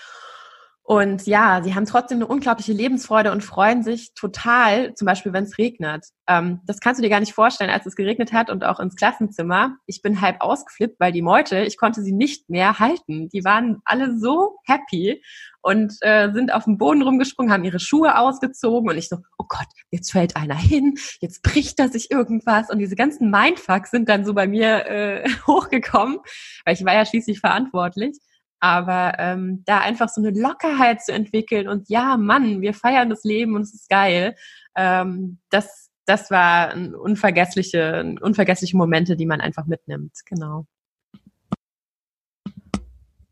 Und 0.90 1.28
ja, 1.28 1.62
sie 1.66 1.76
haben 1.76 1.84
trotzdem 1.84 2.20
eine 2.20 2.28
unglaubliche 2.28 2.72
Lebensfreude 2.72 3.34
und 3.34 3.44
freuen 3.44 3.84
sich 3.84 4.14
total, 4.14 4.94
zum 4.94 5.06
Beispiel, 5.06 5.34
wenn 5.34 5.44
es 5.44 5.58
regnet. 5.58 6.06
Ähm, 6.28 6.62
das 6.66 6.80
kannst 6.80 6.98
du 6.98 7.04
dir 7.04 7.10
gar 7.10 7.20
nicht 7.20 7.34
vorstellen, 7.34 7.70
als 7.70 7.86
es 7.86 7.98
geregnet 7.98 8.32
hat 8.32 8.50
und 8.50 8.64
auch 8.64 8.80
ins 8.80 8.96
Klassenzimmer. 8.96 9.76
Ich 9.86 10.02
bin 10.02 10.22
halb 10.22 10.38
ausgeflippt, 10.40 10.98
weil 11.02 11.12
die 11.12 11.22
Meute, 11.22 11.60
ich 11.66 11.76
konnte 11.76 12.02
sie 12.04 12.14
nicht 12.14 12.50
mehr 12.50 12.80
halten. 12.80 13.28
Die 13.28 13.44
waren 13.44 13.82
alle 13.84 14.18
so 14.18 14.60
happy 14.64 15.22
und 15.60 15.94
äh, 16.00 16.32
sind 16.32 16.54
auf 16.54 16.64
dem 16.64 16.78
Boden 16.78 17.02
rumgesprungen, 17.02 17.52
haben 17.52 17.66
ihre 17.66 17.82
Schuhe 17.82 18.18
ausgezogen 18.18 18.90
und 18.90 18.98
ich 18.98 19.10
so, 19.10 19.18
oh 19.38 19.46
Gott, 19.50 19.68
jetzt 19.92 20.14
fällt 20.14 20.38
einer 20.38 20.56
hin, 20.56 20.96
jetzt 21.20 21.44
bricht 21.44 21.80
da 21.80 21.90
sich 21.90 22.12
irgendwas 22.12 22.70
und 22.70 22.80
diese 22.80 22.96
ganzen 22.96 23.30
Mindfucks 23.30 23.92
sind 23.92 24.08
dann 24.08 24.24
so 24.24 24.34
bei 24.34 24.48
mir 24.48 24.86
äh, 24.86 25.30
hochgekommen, 25.48 26.20
weil 26.64 26.76
ich 26.76 26.86
war 26.86 26.94
ja 26.94 27.06
schließlich 27.06 27.42
verantwortlich. 27.42 28.18
Aber 28.60 29.14
ähm, 29.20 29.64
da 29.66 29.80
einfach 29.80 30.10
so 30.10 30.22
eine 30.22 30.32
Lockerheit 30.32 31.04
zu 31.04 31.14
entwickeln 31.14 31.68
und 31.68 31.90
ja, 31.90 32.18
Mann, 32.18 32.62
wir 32.62 32.74
feiern 32.74 33.10
das 33.10 33.24
Leben 33.24 33.56
und 33.56 33.62
es 33.62 33.74
ist 33.74 33.90
geil, 33.90 34.36
ähm, 34.76 35.40
das, 35.50 35.92
das 36.06 36.32
war 36.32 36.76
unvergessliche, 36.76 38.16
unvergessliche 38.22 38.78
Momente, 38.78 39.16
die 39.16 39.26
man 39.26 39.42
einfach 39.42 39.66
mitnimmt. 39.66 40.14
Genau. 40.26 40.66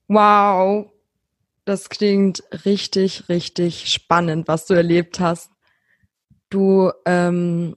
Wow. 0.08 0.92
Das 1.66 1.90
klingt 1.90 2.44
richtig, 2.66 3.28
richtig 3.28 3.92
spannend, 3.92 4.48
was 4.48 4.68
du 4.68 4.76
erlebt 4.76 5.20
hast. 5.20 5.50
Du 6.50 6.92
ähm, 7.06 7.76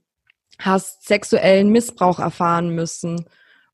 hast 0.58 1.06
sexuellen 1.06 1.70
Missbrauch 1.70 2.18
erfahren 2.18 2.74
müssen 2.74 3.24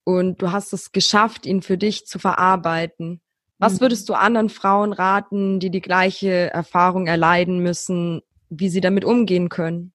und 0.04 0.40
du 0.40 0.52
hast 0.52 0.72
es 0.72 0.92
geschafft, 0.92 1.46
ihn 1.46 1.62
für 1.62 1.78
dich 1.78 2.06
zu 2.06 2.18
verarbeiten. 2.20 3.20
Was 3.64 3.76
mhm. 3.76 3.80
würdest 3.80 4.10
du 4.10 4.14
anderen 4.14 4.50
Frauen 4.50 4.92
raten, 4.92 5.58
die 5.58 5.70
die 5.70 5.80
gleiche 5.80 6.52
Erfahrung 6.52 7.06
erleiden 7.06 7.60
müssen, 7.60 8.20
wie 8.50 8.68
sie 8.68 8.82
damit 8.82 9.06
umgehen 9.06 9.48
können? 9.48 9.94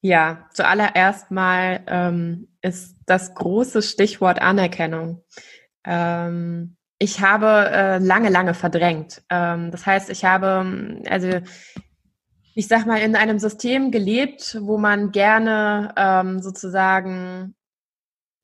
Ja, 0.00 0.48
zuallererst 0.54 1.30
mal 1.30 1.84
ähm, 1.86 2.48
ist 2.62 2.96
das 3.04 3.34
große 3.34 3.82
Stichwort 3.82 4.40
Anerkennung. 4.40 5.22
Ähm, 5.84 6.78
ich 6.98 7.20
habe 7.20 7.68
äh, 7.70 7.98
lange, 7.98 8.30
lange 8.30 8.54
verdrängt. 8.54 9.22
Ähm, 9.28 9.70
das 9.70 9.84
heißt, 9.84 10.08
ich 10.08 10.24
habe, 10.24 11.02
also 11.06 11.28
ich 12.54 12.68
sag 12.68 12.86
mal, 12.86 13.02
in 13.02 13.16
einem 13.16 13.38
System 13.38 13.90
gelebt, 13.90 14.56
wo 14.62 14.78
man 14.78 15.12
gerne 15.12 15.92
ähm, 15.98 16.40
sozusagen 16.40 17.54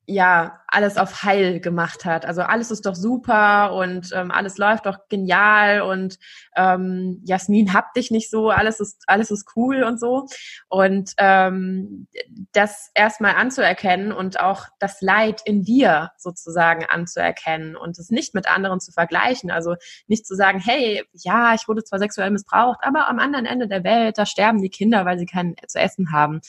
ja 0.05 0.60
alles 0.71 0.97
auf 0.97 1.23
Heil 1.23 1.59
gemacht 1.59 2.05
hat. 2.05 2.25
Also 2.25 2.41
alles 2.41 2.71
ist 2.71 2.85
doch 2.85 2.95
super 2.95 3.73
und 3.73 4.09
ähm, 4.13 4.31
alles 4.31 4.57
läuft 4.57 4.85
doch 4.85 5.09
genial 5.09 5.81
und 5.81 6.17
ähm, 6.55 7.21
Jasmin 7.25 7.73
hab 7.73 7.93
dich 7.93 8.09
nicht 8.09 8.29
so, 8.29 8.49
alles 8.49 8.79
ist 8.79 9.03
alles 9.07 9.31
ist 9.31 9.51
cool 9.55 9.83
und 9.83 9.99
so 9.99 10.27
und 10.69 11.11
ähm, 11.17 12.07
das 12.53 12.89
erstmal 12.95 13.35
anzuerkennen 13.35 14.13
und 14.13 14.39
auch 14.39 14.67
das 14.79 15.01
Leid 15.01 15.41
in 15.45 15.63
dir 15.63 16.11
sozusagen 16.17 16.85
anzuerkennen 16.85 17.75
und 17.75 17.99
es 17.99 18.09
nicht 18.09 18.33
mit 18.33 18.47
anderen 18.47 18.79
zu 18.79 18.93
vergleichen. 18.93 19.51
Also 19.51 19.75
nicht 20.07 20.25
zu 20.25 20.35
sagen, 20.35 20.59
hey, 20.59 21.03
ja, 21.13 21.53
ich 21.53 21.67
wurde 21.67 21.83
zwar 21.83 21.99
sexuell 21.99 22.31
missbraucht, 22.31 22.79
aber 22.81 23.09
am 23.09 23.19
anderen 23.19 23.45
Ende 23.45 23.67
der 23.67 23.83
Welt 23.83 24.17
da 24.17 24.25
sterben 24.25 24.61
die 24.61 24.69
Kinder, 24.69 25.05
weil 25.05 25.19
sie 25.19 25.25
kein 25.25 25.55
zu 25.67 25.79
essen 25.79 26.13
haben. 26.13 26.39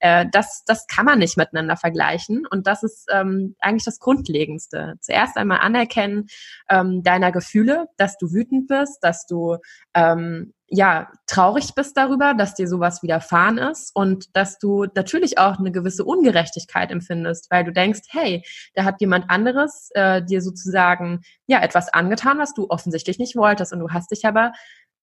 Äh, 0.00 0.26
das 0.30 0.64
das 0.66 0.86
kann 0.86 1.06
man 1.06 1.18
nicht 1.18 1.38
miteinander 1.38 1.78
vergleichen 1.78 2.46
und 2.46 2.66
das 2.66 2.82
ist 2.82 3.08
ähm, 3.10 3.56
eigentlich 3.70 3.84
das 3.84 4.00
Grundlegendste. 4.00 4.94
Zuerst 5.00 5.36
einmal 5.36 5.60
anerkennen 5.60 6.26
ähm, 6.68 7.02
deiner 7.02 7.32
Gefühle, 7.32 7.86
dass 7.96 8.18
du 8.18 8.32
wütend 8.32 8.68
bist, 8.68 8.98
dass 9.02 9.26
du 9.26 9.56
ähm, 9.94 10.52
ja 10.68 11.10
traurig 11.26 11.74
bist 11.74 11.96
darüber, 11.96 12.34
dass 12.34 12.54
dir 12.54 12.68
sowas 12.68 13.02
widerfahren 13.02 13.58
ist 13.58 13.90
und 13.94 14.36
dass 14.36 14.58
du 14.58 14.86
natürlich 14.94 15.38
auch 15.38 15.58
eine 15.58 15.72
gewisse 15.72 16.04
Ungerechtigkeit 16.04 16.90
empfindest, 16.90 17.50
weil 17.50 17.64
du 17.64 17.72
denkst, 17.72 18.02
hey, 18.10 18.44
da 18.74 18.84
hat 18.84 19.00
jemand 19.00 19.30
anderes 19.30 19.90
äh, 19.94 20.22
dir 20.22 20.42
sozusagen 20.42 21.22
ja 21.46 21.60
etwas 21.62 21.92
angetan, 21.92 22.38
was 22.38 22.54
du 22.54 22.66
offensichtlich 22.68 23.18
nicht 23.18 23.36
wolltest 23.36 23.72
und 23.72 23.80
du 23.80 23.90
hast 23.90 24.10
dich 24.10 24.24
aber 24.24 24.52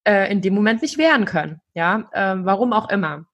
äh, 0.05 0.31
in 0.31 0.41
dem 0.41 0.53
Moment 0.53 0.81
nicht 0.81 0.97
wehren 0.97 1.25
können, 1.25 1.59
ja, 1.73 2.09
äh, 2.13 2.35
warum 2.39 2.71
auch 2.73 2.89
immer. 2.89 3.25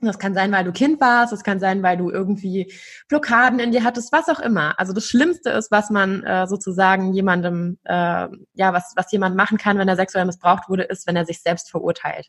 Das 0.00 0.20
kann 0.20 0.32
sein, 0.32 0.52
weil 0.52 0.62
du 0.62 0.70
Kind 0.70 1.00
warst, 1.00 1.32
das 1.32 1.42
kann 1.42 1.58
sein, 1.58 1.82
weil 1.82 1.96
du 1.96 2.08
irgendwie 2.08 2.72
Blockaden 3.08 3.58
in 3.58 3.72
dir 3.72 3.82
hattest, 3.82 4.12
was 4.12 4.28
auch 4.28 4.38
immer. 4.38 4.78
Also 4.78 4.92
das 4.92 5.06
Schlimmste 5.06 5.50
ist, 5.50 5.72
was 5.72 5.90
man 5.90 6.22
äh, 6.22 6.46
sozusagen 6.46 7.12
jemandem, 7.12 7.78
äh, 7.82 8.28
ja, 8.54 8.72
was, 8.72 8.92
was 8.94 9.10
jemand 9.10 9.34
machen 9.34 9.58
kann, 9.58 9.76
wenn 9.76 9.88
er 9.88 9.96
sexuell 9.96 10.24
missbraucht 10.24 10.68
wurde, 10.68 10.84
ist, 10.84 11.08
wenn 11.08 11.16
er 11.16 11.26
sich 11.26 11.42
selbst 11.42 11.70
verurteilt. 11.70 12.28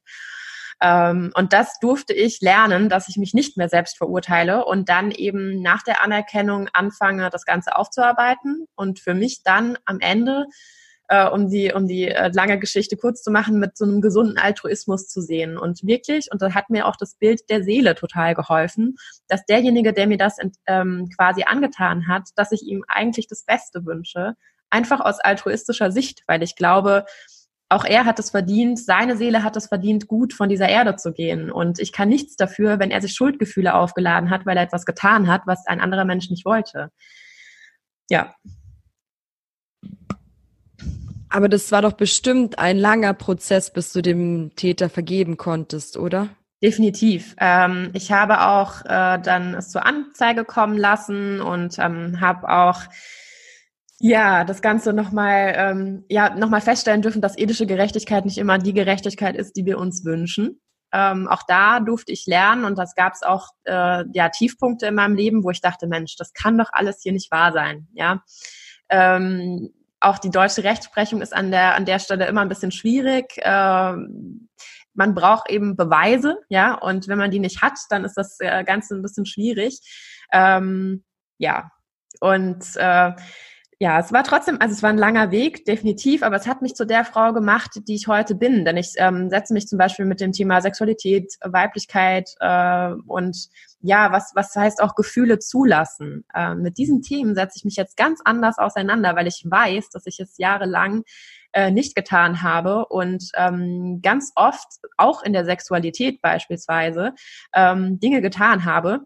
Ähm, 0.82 1.32
und 1.36 1.54
das 1.54 1.78
durfte 1.80 2.14
ich 2.14 2.42
lernen, 2.42 2.90
dass 2.90 3.08
ich 3.08 3.18
mich 3.18 3.36
nicht 3.36 3.56
mehr 3.56 3.70
selbst 3.70 3.98
verurteile 3.98 4.66
und 4.66 4.90
dann 4.90 5.12
eben 5.12 5.62
nach 5.62 5.84
der 5.84 6.02
Anerkennung 6.04 6.70
anfange, 6.74 7.30
das 7.30 7.46
Ganze 7.46 7.76
aufzuarbeiten 7.76 8.66
und 8.76 9.00
für 9.00 9.14
mich 9.14 9.44
dann 9.44 9.78
am 9.86 10.00
Ende 10.00 10.46
äh, 11.10 11.28
um 11.28 11.50
die, 11.50 11.74
um 11.74 11.88
die 11.88 12.08
äh, 12.08 12.32
lange 12.34 12.60
Geschichte 12.60 12.96
kurz 12.96 13.24
zu 13.24 13.32
machen, 13.32 13.60
mit 13.60 13.76
so 13.76 13.84
einem 13.84 14.00
gesunden 14.00 14.38
Altruismus 14.38 15.08
zu 15.08 15.22
sehen. 15.22 15.58
Und 15.58 15.84
wirklich, 15.84 16.32
und 16.32 16.42
da 16.42 16.54
hat 16.54 16.70
mir 16.70 16.86
auch 16.86 16.96
das 16.96 17.16
Bild 17.16 17.50
der 17.50 17.64
Seele 17.64 17.96
total 17.96 18.36
geholfen, 18.36 18.96
dass 19.28 19.44
derjenige, 19.46 19.92
der 19.92 20.08
mir 20.08 20.18
das 20.18 20.38
ähm, 20.68 21.10
quasi 21.18 21.44
angetan 21.44 22.08
hat, 22.08 22.30
dass 22.36 22.52
ich 22.52 22.62
ihm 22.64 22.86
eigentlich 22.88 23.28
das 23.28 23.44
Beste 23.44 23.86
wünsche, 23.86 24.36
einfach 24.70 25.00
aus 25.00 25.20
altruistischer 25.20 25.92
Sicht, 25.92 26.24
weil 26.28 26.44
ich 26.44 26.56
glaube, 26.56 27.06
auch 27.70 27.86
er 27.86 28.06
hat 28.06 28.20
es 28.20 28.30
verdient, 28.30 28.80
seine 28.80 29.18
Seele 29.18 29.44
hat 29.44 29.56
es 29.56 29.68
verdient, 29.68 30.08
gut 30.08 30.34
von 30.34 30.48
dieser 30.48 30.70
Erde 30.70 30.96
zu 30.96 31.12
gehen. 31.12 31.52
Und 31.52 31.80
ich 31.80 31.92
kann 31.92 32.10
nichts 32.10 32.36
dafür, 32.36 32.78
wenn 32.80 32.92
er 32.92 33.02
sich 33.02 33.14
Schuldgefühle 33.14 33.74
aufgeladen 33.74 34.30
hat, 34.30 34.46
weil 34.46 34.58
er 34.58 34.64
etwas 34.64 34.86
getan 34.86 35.28
hat, 35.28 35.44
was 35.46 35.66
ein 35.66 35.82
anderer 35.82 36.06
Mensch 36.06 36.30
nicht 36.30 36.46
wollte. 36.46 36.92
Ja, 38.10 38.34
aber 41.30 41.50
das 41.50 41.72
war 41.72 41.82
doch 41.82 41.94
bestimmt 41.94 42.60
ein 42.60 42.78
langer 42.78 43.14
Prozess, 43.14 43.72
bis 43.72 43.94
du 43.94 44.02
dem 44.02 44.52
Täter 44.56 44.90
vergeben 44.90 45.38
konntest, 45.38 45.98
oder? 45.98 46.30
Definitiv. 46.62 47.36
Ähm, 47.40 47.92
ich 47.94 48.12
habe 48.12 48.42
auch 48.42 48.82
äh, 48.84 49.20
dann 49.20 49.54
es 49.54 49.70
zur 49.70 49.86
Anzeige 49.86 50.44
kommen 50.44 50.78
lassen 50.78 51.40
und 51.40 51.80
ähm, 51.80 52.20
habe 52.20 52.50
auch 52.50 52.82
ja 54.00 54.44
das 54.44 54.62
Ganze 54.62 54.92
nochmal 54.92 55.54
ähm, 55.56 56.06
ja 56.10 56.36
noch 56.36 56.50
feststellen 56.62 57.02
dürfen, 57.02 57.22
dass 57.22 57.38
ethische 57.38 57.66
Gerechtigkeit 57.66 58.26
nicht 58.26 58.38
immer 58.38 58.58
die 58.58 58.74
Gerechtigkeit 58.74 59.38
ist, 59.38 59.56
die 59.56 59.66
wir 59.66 59.78
uns 59.78 60.04
wünschen. 60.04 60.60
Ähm, 60.92 61.28
auch 61.28 61.44
da 61.48 61.80
durfte 61.80 62.12
ich 62.12 62.26
lernen 62.26 62.66
und 62.66 62.78
das 62.78 62.94
gab 62.94 63.14
es 63.14 63.24
auch 63.24 63.50
äh, 63.64 64.04
ja 64.12 64.28
Tiefpunkte 64.30 64.88
in 64.88 64.96
meinem 64.96 65.16
Leben, 65.16 65.44
wo 65.46 65.52
ich 65.52 65.62
dachte, 65.62 65.88
Mensch, 65.88 66.18
das 66.18 66.34
kann 66.34 66.58
doch 66.58 66.70
alles 66.74 67.00
hier 67.04 67.14
nicht 67.14 67.32
wahr 67.32 67.54
sein, 67.54 67.88
ja. 67.94 68.24
Ähm, 68.90 69.70
auch 70.02 70.20
die 70.20 70.30
deutsche 70.30 70.64
Rechtsprechung 70.64 71.22
ist 71.22 71.36
an 71.36 71.52
der, 71.52 71.76
an 71.76 71.86
der 71.86 72.00
Stelle 72.00 72.28
immer 72.28 72.42
ein 72.42 72.50
bisschen 72.50 72.72
schwierig. 72.72 73.40
Ähm, 73.42 74.50
man 74.94 75.14
braucht 75.14 75.50
eben 75.50 75.76
Beweise, 75.76 76.40
ja, 76.50 76.74
und 76.74 77.08
wenn 77.08 77.18
man 77.18 77.32
die 77.32 77.40
nicht 77.40 77.62
hat, 77.62 77.78
dann 77.90 78.04
ist 78.06 78.16
das 78.16 78.38
äh, 78.40 78.64
Ganze 78.64 78.96
ein 78.96 79.02
bisschen 79.02 79.26
schwierig. 79.26 79.80
Ähm, 80.32 81.04
ja, 81.38 81.72
und 82.20 82.66
äh, 82.76 83.14
ja, 83.82 83.98
es 83.98 84.12
war 84.12 84.26
trotzdem, 84.26 84.58
also 84.60 84.74
es 84.74 84.84
war 84.84 84.90
ein 84.90 84.98
langer 84.98 85.32
Weg, 85.32 85.64
definitiv, 85.64 86.22
aber 86.22 86.36
es 86.36 86.48
hat 86.48 86.62
mich 86.62 86.76
zu 86.76 86.86
der 86.86 87.06
Frau 87.06 87.32
gemacht, 87.32 87.72
die 87.88 87.96
ich 87.96 88.10
heute 88.10 88.36
bin. 88.36 88.66
Denn 88.66 88.76
ich 88.76 88.92
ähm, 88.98 89.30
setze 89.30 89.54
mich 89.54 89.70
zum 89.70 89.78
Beispiel 89.78 90.04
mit 90.04 90.20
dem 90.20 90.34
Thema 90.34 90.60
Sexualität, 90.62 91.36
Weiblichkeit 91.42 92.36
äh, 92.42 92.92
und 93.08 93.48
ja, 93.80 94.12
was, 94.12 94.34
was 94.36 94.54
heißt 94.54 94.84
auch 94.84 94.96
Gefühle 94.96 95.40
zulassen. 95.40 96.26
Äh, 96.36 96.56
mit 96.56 96.78
diesen 96.78 97.02
Themen 97.02 97.36
setze 97.36 97.54
ich 97.56 97.64
mich 97.64 97.78
jetzt 97.78 97.96
ganz 97.96 98.20
anders 98.26 98.58
auseinander, 98.58 99.16
weil 99.16 99.28
ich 99.28 99.46
weiß, 99.46 99.92
dass 99.92 100.06
ich 100.08 100.20
es 100.20 100.38
jahrelang 100.38 101.04
äh, 101.54 101.72
nicht 101.72 101.96
getan 101.96 102.44
habe 102.44 102.86
und 102.86 103.32
ähm, 103.36 104.02
ganz 104.04 104.34
oft, 104.36 104.68
auch 104.98 105.24
in 105.24 105.32
der 105.32 105.46
Sexualität 105.46 106.22
beispielsweise, 106.22 107.14
ähm, 107.54 107.98
Dinge 108.02 108.22
getan 108.22 108.66
habe, 108.66 109.06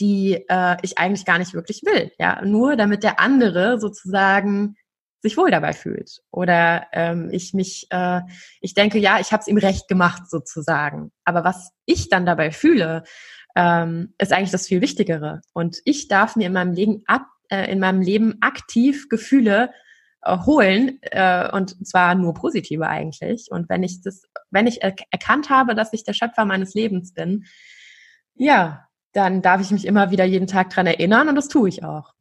die 0.00 0.44
äh, 0.48 0.76
ich 0.82 0.98
eigentlich 0.98 1.24
gar 1.24 1.38
nicht 1.38 1.54
wirklich 1.54 1.82
will. 1.84 2.12
Ja, 2.18 2.44
nur 2.44 2.76
damit 2.76 3.02
der 3.02 3.20
andere 3.20 3.80
sozusagen 3.80 4.76
sich 5.22 5.36
wohl 5.36 5.50
dabei 5.50 5.72
fühlt 5.72 6.22
oder 6.30 6.86
ähm, 6.92 7.28
ich 7.30 7.52
mich, 7.52 7.86
äh, 7.90 8.22
ich 8.60 8.74
denke, 8.74 8.98
ja, 8.98 9.20
ich 9.20 9.32
habe 9.32 9.42
es 9.42 9.48
ihm 9.48 9.58
recht 9.58 9.86
gemacht 9.88 10.30
sozusagen. 10.30 11.12
Aber 11.24 11.44
was 11.44 11.72
ich 11.84 12.08
dann 12.08 12.24
dabei 12.24 12.50
fühle, 12.50 13.04
ähm, 13.54 14.14
ist 14.18 14.32
eigentlich 14.32 14.50
das 14.50 14.66
viel 14.66 14.80
Wichtigere. 14.80 15.42
Und 15.52 15.78
ich 15.84 16.08
darf 16.08 16.36
mir 16.36 16.46
in 16.46 16.52
meinem 16.52 16.72
Leben, 16.72 17.02
ab, 17.06 17.26
äh, 17.50 17.70
in 17.70 17.80
meinem 17.80 18.00
Leben 18.00 18.38
aktiv 18.40 19.08
Gefühle 19.08 19.70
äh, 20.22 20.38
holen 20.38 20.98
äh, 21.02 21.50
und 21.50 21.86
zwar 21.86 22.14
nur 22.14 22.34
positive 22.34 22.86
eigentlich. 22.86 23.48
Und 23.50 23.68
wenn 23.68 23.82
ich 23.82 24.00
das, 24.02 24.22
wenn 24.50 24.66
ich 24.66 24.82
er 24.82 24.94
erkannt 25.10 25.50
habe, 25.50 25.74
dass 25.74 25.92
ich 25.92 26.04
der 26.04 26.14
Schöpfer 26.14 26.44
meines 26.44 26.74
Lebens 26.74 27.12
bin, 27.12 27.44
ja, 28.34 28.86
dann 29.12 29.42
darf 29.42 29.60
ich 29.60 29.70
mich 29.70 29.86
immer 29.86 30.10
wieder 30.10 30.24
jeden 30.24 30.46
Tag 30.46 30.70
dran 30.70 30.86
erinnern 30.86 31.28
und 31.28 31.34
das 31.34 31.48
tue 31.48 31.68
ich 31.68 31.84
auch. 31.84 32.14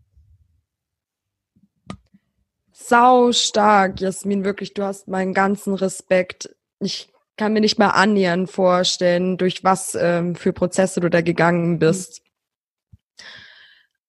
Sau 2.71 3.31
stark, 3.31 3.99
Jasmin, 3.99 4.43
wirklich, 4.43 4.73
du 4.73 4.83
hast 4.83 5.07
meinen 5.07 5.33
ganzen 5.33 5.75
Respekt. 5.75 6.55
Ich 6.79 7.11
kann 7.37 7.53
mir 7.53 7.61
nicht 7.61 7.77
mal 7.77 7.89
annähernd 7.89 8.49
vorstellen, 8.49 9.37
durch 9.37 9.63
was 9.63 9.95
ähm, 9.95 10.35
für 10.35 10.53
Prozesse 10.53 10.99
du 10.99 11.09
da 11.09 11.21
gegangen 11.21 11.77
bist. 11.77 12.21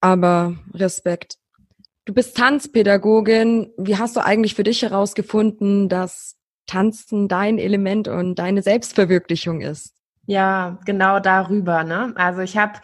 Aber 0.00 0.56
Respekt. 0.72 1.36
Du 2.06 2.14
bist 2.14 2.36
Tanzpädagogin. 2.36 3.72
Wie 3.76 3.98
hast 3.98 4.16
du 4.16 4.24
eigentlich 4.24 4.54
für 4.54 4.64
dich 4.64 4.82
herausgefunden, 4.82 5.88
dass 5.88 6.36
Tanzen 6.66 7.28
dein 7.28 7.58
Element 7.58 8.08
und 8.08 8.36
deine 8.36 8.62
Selbstverwirklichung 8.62 9.60
ist? 9.60 9.99
Ja, 10.30 10.78
genau 10.84 11.18
darüber. 11.18 11.82
Ne? 11.82 12.12
Also 12.14 12.42
ich 12.42 12.56
habe 12.56 12.74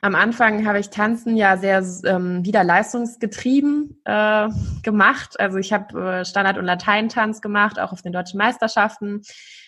am 0.00 0.14
Anfang 0.14 0.66
habe 0.66 0.78
ich 0.78 0.88
Tanzen 0.88 1.36
ja 1.36 1.58
sehr 1.58 1.84
ähm, 2.06 2.42
wieder 2.46 2.64
leistungsgetrieben 2.64 4.00
äh, 4.06 4.48
gemacht. 4.82 5.38
Also 5.38 5.58
ich 5.58 5.74
habe 5.74 6.00
äh, 6.00 6.24
Standard- 6.24 6.56
und 6.56 6.64
Lateintanz 6.64 7.42
gemacht, 7.42 7.78
auch 7.78 7.92
auf 7.92 8.00
den 8.00 8.14
deutschen 8.14 8.38
Meisterschaften. 8.38 9.20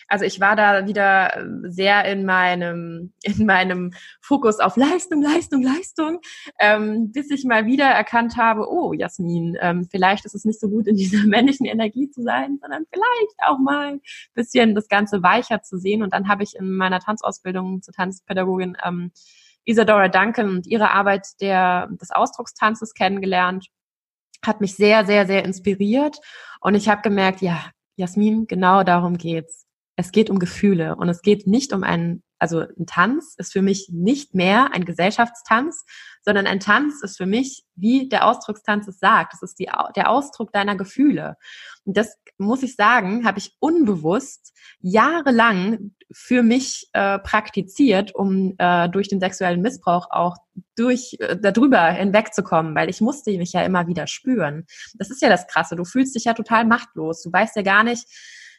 Also 0.07 0.25
ich 0.25 0.39
war 0.39 0.55
da 0.55 0.87
wieder 0.87 1.35
äh, 1.35 1.45
sehr 1.63 2.05
in 2.05 2.25
meinem, 2.25 3.13
in 3.23 3.45
meinem 3.45 3.93
Fokus 4.21 4.59
auf 4.59 4.77
Leistung, 4.77 5.21
Leistung, 5.21 5.61
Leistung, 5.61 6.19
ähm, 6.59 7.11
bis 7.11 7.29
ich 7.31 7.45
mal 7.45 7.65
wieder 7.65 7.85
erkannt 7.85 8.37
habe, 8.37 8.69
oh, 8.69 8.93
Jasmin, 8.93 9.57
ähm, 9.61 9.87
vielleicht 9.89 10.25
ist 10.25 10.35
es 10.35 10.45
nicht 10.45 10.59
so 10.59 10.69
gut, 10.69 10.87
in 10.87 10.95
dieser 10.95 11.23
männlichen 11.25 11.65
Energie 11.65 12.09
zu 12.09 12.23
sein, 12.23 12.57
sondern 12.61 12.85
vielleicht 12.91 13.35
auch 13.45 13.59
mal 13.59 13.93
ein 13.93 14.01
bisschen 14.33 14.75
das 14.75 14.87
Ganze 14.87 15.23
weicher 15.23 15.61
zu 15.61 15.77
sehen. 15.77 16.03
Und 16.03 16.13
dann 16.13 16.27
habe 16.27 16.43
ich 16.43 16.55
in 16.55 16.75
meiner 16.75 16.99
Tanzausbildung 16.99 17.81
zur 17.81 17.93
Tanzpädagogin 17.93 18.77
ähm, 18.83 19.11
Isadora 19.65 20.07
Duncan 20.07 20.49
und 20.49 20.67
ihre 20.67 20.91
Arbeit 20.91 21.27
der, 21.41 21.87
des 21.87 22.11
Ausdruckstanzes 22.11 22.93
kennengelernt 22.93 23.67
hat 24.45 24.61
mich 24.61 24.75
sehr, 24.75 25.05
sehr, 25.05 25.25
sehr 25.25 25.43
inspiriert. 25.43 26.19
Und 26.61 26.75
ich 26.75 26.89
habe 26.89 27.01
gemerkt, 27.01 27.41
ja, 27.41 27.71
Jasmin, 27.95 28.47
genau 28.47 28.83
darum 28.83 29.17
geht's 29.17 29.66
es 29.97 30.11
geht 30.11 30.29
um 30.29 30.37
Gefühle 30.37 30.95
und 30.95 31.09
es 31.09 31.21
geht 31.23 31.47
nicht 31.47 31.73
um 31.73 31.83
einen, 31.83 32.23
also 32.37 32.59
ein 32.59 32.85
Tanz 32.85 33.33
ist 33.37 33.51
für 33.51 33.63
mich 33.63 33.89
nicht 33.91 34.35
mehr 34.35 34.71
ein 34.71 34.85
Gesellschaftstanz, 34.85 35.85
sondern 36.21 36.45
ein 36.45 36.59
Tanz 36.59 37.01
ist 37.01 37.17
für 37.17 37.25
mich, 37.25 37.63
wie 37.75 38.07
der 38.07 38.27
Ausdruckstanz 38.27 38.87
es 38.87 38.99
sagt, 38.99 39.33
das 39.33 39.41
ist 39.41 39.57
die, 39.57 39.69
der 39.95 40.09
Ausdruck 40.11 40.51
deiner 40.53 40.75
Gefühle. 40.75 41.35
Und 41.83 41.97
das 41.97 42.15
muss 42.37 42.61
ich 42.61 42.75
sagen, 42.75 43.25
habe 43.25 43.39
ich 43.39 43.55
unbewusst 43.59 44.53
jahrelang 44.81 45.95
für 46.11 46.43
mich 46.43 46.89
äh, 46.93 47.17
praktiziert, 47.17 48.13
um 48.13 48.53
äh, 48.59 48.89
durch 48.89 49.07
den 49.07 49.19
sexuellen 49.19 49.61
Missbrauch 49.63 50.11
auch 50.11 50.37
durch 50.75 51.17
äh, 51.19 51.37
darüber 51.41 51.89
hinwegzukommen, 51.89 52.75
weil 52.75 52.89
ich 52.89 53.01
musste 53.01 53.35
mich 53.35 53.53
ja 53.53 53.63
immer 53.63 53.87
wieder 53.87 54.05
spüren. 54.05 54.67
Das 54.93 55.09
ist 55.09 55.23
ja 55.23 55.29
das 55.29 55.47
Krasse. 55.47 55.75
Du 55.75 55.85
fühlst 55.85 56.13
dich 56.13 56.25
ja 56.25 56.35
total 56.35 56.65
machtlos. 56.65 57.23
Du 57.23 57.33
weißt 57.33 57.55
ja 57.55 57.63
gar 57.63 57.83
nicht, 57.83 58.05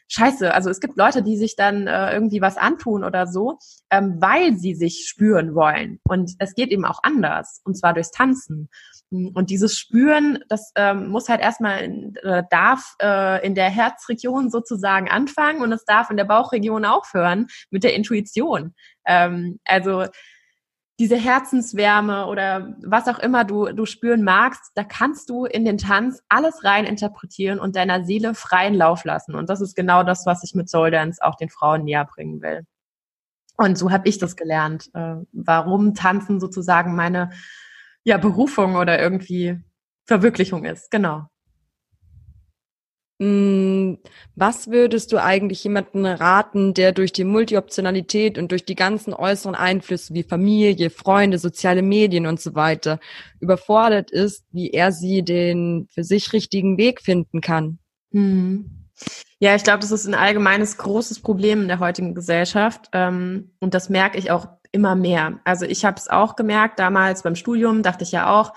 scheiße, 0.09 0.53
also 0.53 0.69
es 0.69 0.79
gibt 0.79 0.97
Leute, 0.97 1.23
die 1.23 1.37
sich 1.37 1.55
dann 1.55 1.87
äh, 1.87 2.13
irgendwie 2.13 2.41
was 2.41 2.57
antun 2.57 3.03
oder 3.03 3.27
so, 3.27 3.59
ähm, 3.89 4.17
weil 4.19 4.57
sie 4.57 4.75
sich 4.75 5.05
spüren 5.07 5.55
wollen. 5.55 5.99
Und 6.03 6.31
es 6.39 6.55
geht 6.55 6.71
eben 6.71 6.85
auch 6.85 6.99
anders, 7.03 7.61
und 7.63 7.77
zwar 7.77 7.93
durchs 7.93 8.11
Tanzen. 8.11 8.69
Und 9.11 9.49
dieses 9.49 9.77
Spüren, 9.77 10.39
das 10.49 10.71
ähm, 10.75 11.09
muss 11.09 11.29
halt 11.29 11.41
erstmal, 11.41 11.81
in, 11.81 12.15
äh, 12.23 12.43
darf 12.49 12.95
äh, 13.01 13.45
in 13.45 13.55
der 13.55 13.69
Herzregion 13.69 14.51
sozusagen 14.51 15.09
anfangen 15.09 15.61
und 15.61 15.71
es 15.71 15.85
darf 15.85 16.09
in 16.09 16.17
der 16.17 16.25
Bauchregion 16.25 16.85
aufhören 16.85 17.47
mit 17.69 17.83
der 17.83 17.95
Intuition. 17.95 18.75
Ähm, 19.05 19.59
also 19.65 20.05
diese 20.99 21.15
Herzenswärme 21.15 22.27
oder 22.27 22.75
was 22.83 23.07
auch 23.07 23.19
immer 23.19 23.45
du, 23.45 23.71
du 23.71 23.85
spüren 23.85 24.21
magst, 24.21 24.73
da 24.75 24.83
kannst 24.83 25.29
du 25.29 25.45
in 25.45 25.63
den 25.63 25.77
Tanz 25.77 26.21
alles 26.27 26.65
rein 26.65 26.83
interpretieren 26.83 27.57
und 27.57 27.77
deiner 27.77 28.03
Seele 28.03 28.35
freien 28.35 28.73
Lauf 28.73 29.05
lassen. 29.05 29.33
Und 29.33 29.49
das 29.49 29.61
ist 29.61 29.75
genau 29.75 30.03
das, 30.03 30.25
was 30.25 30.43
ich 30.43 30.55
mit 30.55 30.69
Soul 30.69 30.91
Dance 30.91 31.23
auch 31.23 31.35
den 31.35 31.49
Frauen 31.49 31.85
näher 31.85 32.03
bringen 32.03 32.41
will. 32.41 32.65
Und 33.55 33.77
so 33.77 33.91
habe 33.91 34.09
ich 34.09 34.17
das 34.17 34.35
gelernt, 34.35 34.89
äh, 34.93 35.15
warum 35.31 35.95
Tanzen 35.95 36.41
sozusagen 36.41 36.95
meine 36.95 37.29
ja, 38.03 38.17
Berufung 38.17 38.75
oder 38.75 38.99
irgendwie 39.01 39.57
Verwirklichung 40.05 40.65
ist. 40.65 40.91
Genau. 40.91 41.29
Mm, 43.21 43.95
was 44.35 44.69
würdest 44.69 45.11
du 45.11 45.21
eigentlich 45.21 45.61
jemanden 45.65 46.05
raten, 46.05 46.73
der 46.73 46.93
durch 46.93 47.11
die 47.11 47.25
Multioptionalität 47.25 48.37
und 48.37 48.51
durch 48.51 48.63
die 48.63 48.75
ganzen 48.75 49.13
äußeren 49.13 49.55
Einflüsse 49.55 50.13
wie 50.13 50.23
Familie, 50.23 50.89
Freunde, 50.89 51.37
soziale 51.37 51.81
Medien 51.81 52.25
und 52.25 52.39
so 52.39 52.55
weiter 52.55 52.99
überfordert 53.41 54.09
ist, 54.09 54.45
wie 54.51 54.71
er 54.71 54.93
sie 54.93 55.23
den 55.23 55.89
für 55.91 56.05
sich 56.05 56.31
richtigen 56.31 56.77
Weg 56.77 57.01
finden 57.01 57.41
kann? 57.41 57.79
Hm. 58.13 58.69
Ja, 59.39 59.55
ich 59.55 59.63
glaube, 59.63 59.79
das 59.79 59.91
ist 59.91 60.07
ein 60.07 60.15
allgemeines 60.15 60.77
großes 60.77 61.21
Problem 61.21 61.63
in 61.63 61.67
der 61.67 61.79
heutigen 61.79 62.15
Gesellschaft. 62.15 62.89
Ähm, 62.93 63.51
und 63.59 63.73
das 63.73 63.89
merke 63.89 64.17
ich 64.17 64.31
auch 64.31 64.47
immer 64.71 64.95
mehr. 64.95 65.39
Also 65.43 65.65
ich 65.65 65.83
habe 65.83 65.97
es 65.97 66.07
auch 66.07 66.35
gemerkt, 66.35 66.79
damals 66.79 67.23
beim 67.23 67.35
Studium 67.35 67.83
dachte 67.83 68.03
ich 68.03 68.11
ja 68.11 68.29
auch, 68.39 68.53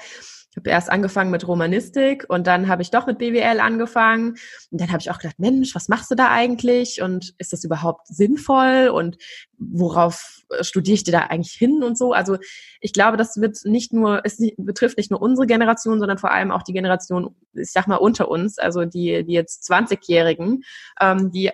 ich 0.53 0.57
habe 0.59 0.69
erst 0.69 0.91
angefangen 0.91 1.31
mit 1.31 1.49
Romanistik 1.49 2.27
und 2.29 2.47
dann 2.47 2.69
habe 2.69 2.83
ich 2.83 2.91
doch 2.91 3.07
mit 3.07 3.17
BWL 3.17 3.59
angefangen. 3.59 4.37
Und 4.71 4.81
dann 4.83 4.89
habe 4.89 4.99
ich 5.01 5.11
auch 5.11 5.17
gedacht, 5.19 5.39
Mensch, 5.39 5.75
was 5.75 5.89
machst 5.89 6.11
du 6.11 6.15
da 6.15 6.31
eigentlich? 6.31 7.01
Und 7.01 7.35
ist 7.39 7.55
das 7.55 7.65
überhaupt 7.65 8.07
sinnvoll? 8.09 8.91
Und 8.93 9.17
worauf 9.57 10.43
äh, 10.51 10.63
studiere 10.63 10.97
ich 10.97 11.05
dir 11.05 11.13
da 11.13 11.21
eigentlich 11.21 11.55
hin 11.55 11.83
und 11.83 11.97
so? 11.97 12.13
Also 12.13 12.37
ich 12.83 12.93
glaube, 12.93 13.17
das 13.17 13.41
wird 13.41 13.65
nicht 13.65 13.95
nur, 13.95 14.21
es 14.25 14.47
betrifft 14.59 14.99
nicht 14.99 15.11
nur 15.11 15.23
unsere 15.23 15.47
Generation, 15.47 15.99
sondern 15.99 16.19
vor 16.19 16.33
allem 16.33 16.51
auch 16.51 16.63
die 16.63 16.75
Generation, 16.75 17.35
ich 17.55 17.73
sag 17.73 17.87
mal, 17.87 17.97
unter 17.97 18.29
uns, 18.29 18.59
also 18.59 18.85
die, 18.85 19.25
die 19.25 19.33
jetzt 19.33 19.71
20-Jährigen, 19.73 20.65
ähm, 21.01 21.33
die 21.33 21.51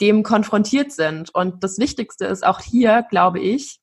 dem 0.00 0.22
konfrontiert 0.22 0.92
sind. 0.92 1.34
Und 1.34 1.62
das 1.62 1.78
Wichtigste 1.78 2.24
ist 2.24 2.46
auch 2.46 2.60
hier, 2.60 3.04
glaube 3.10 3.40
ich, 3.40 3.80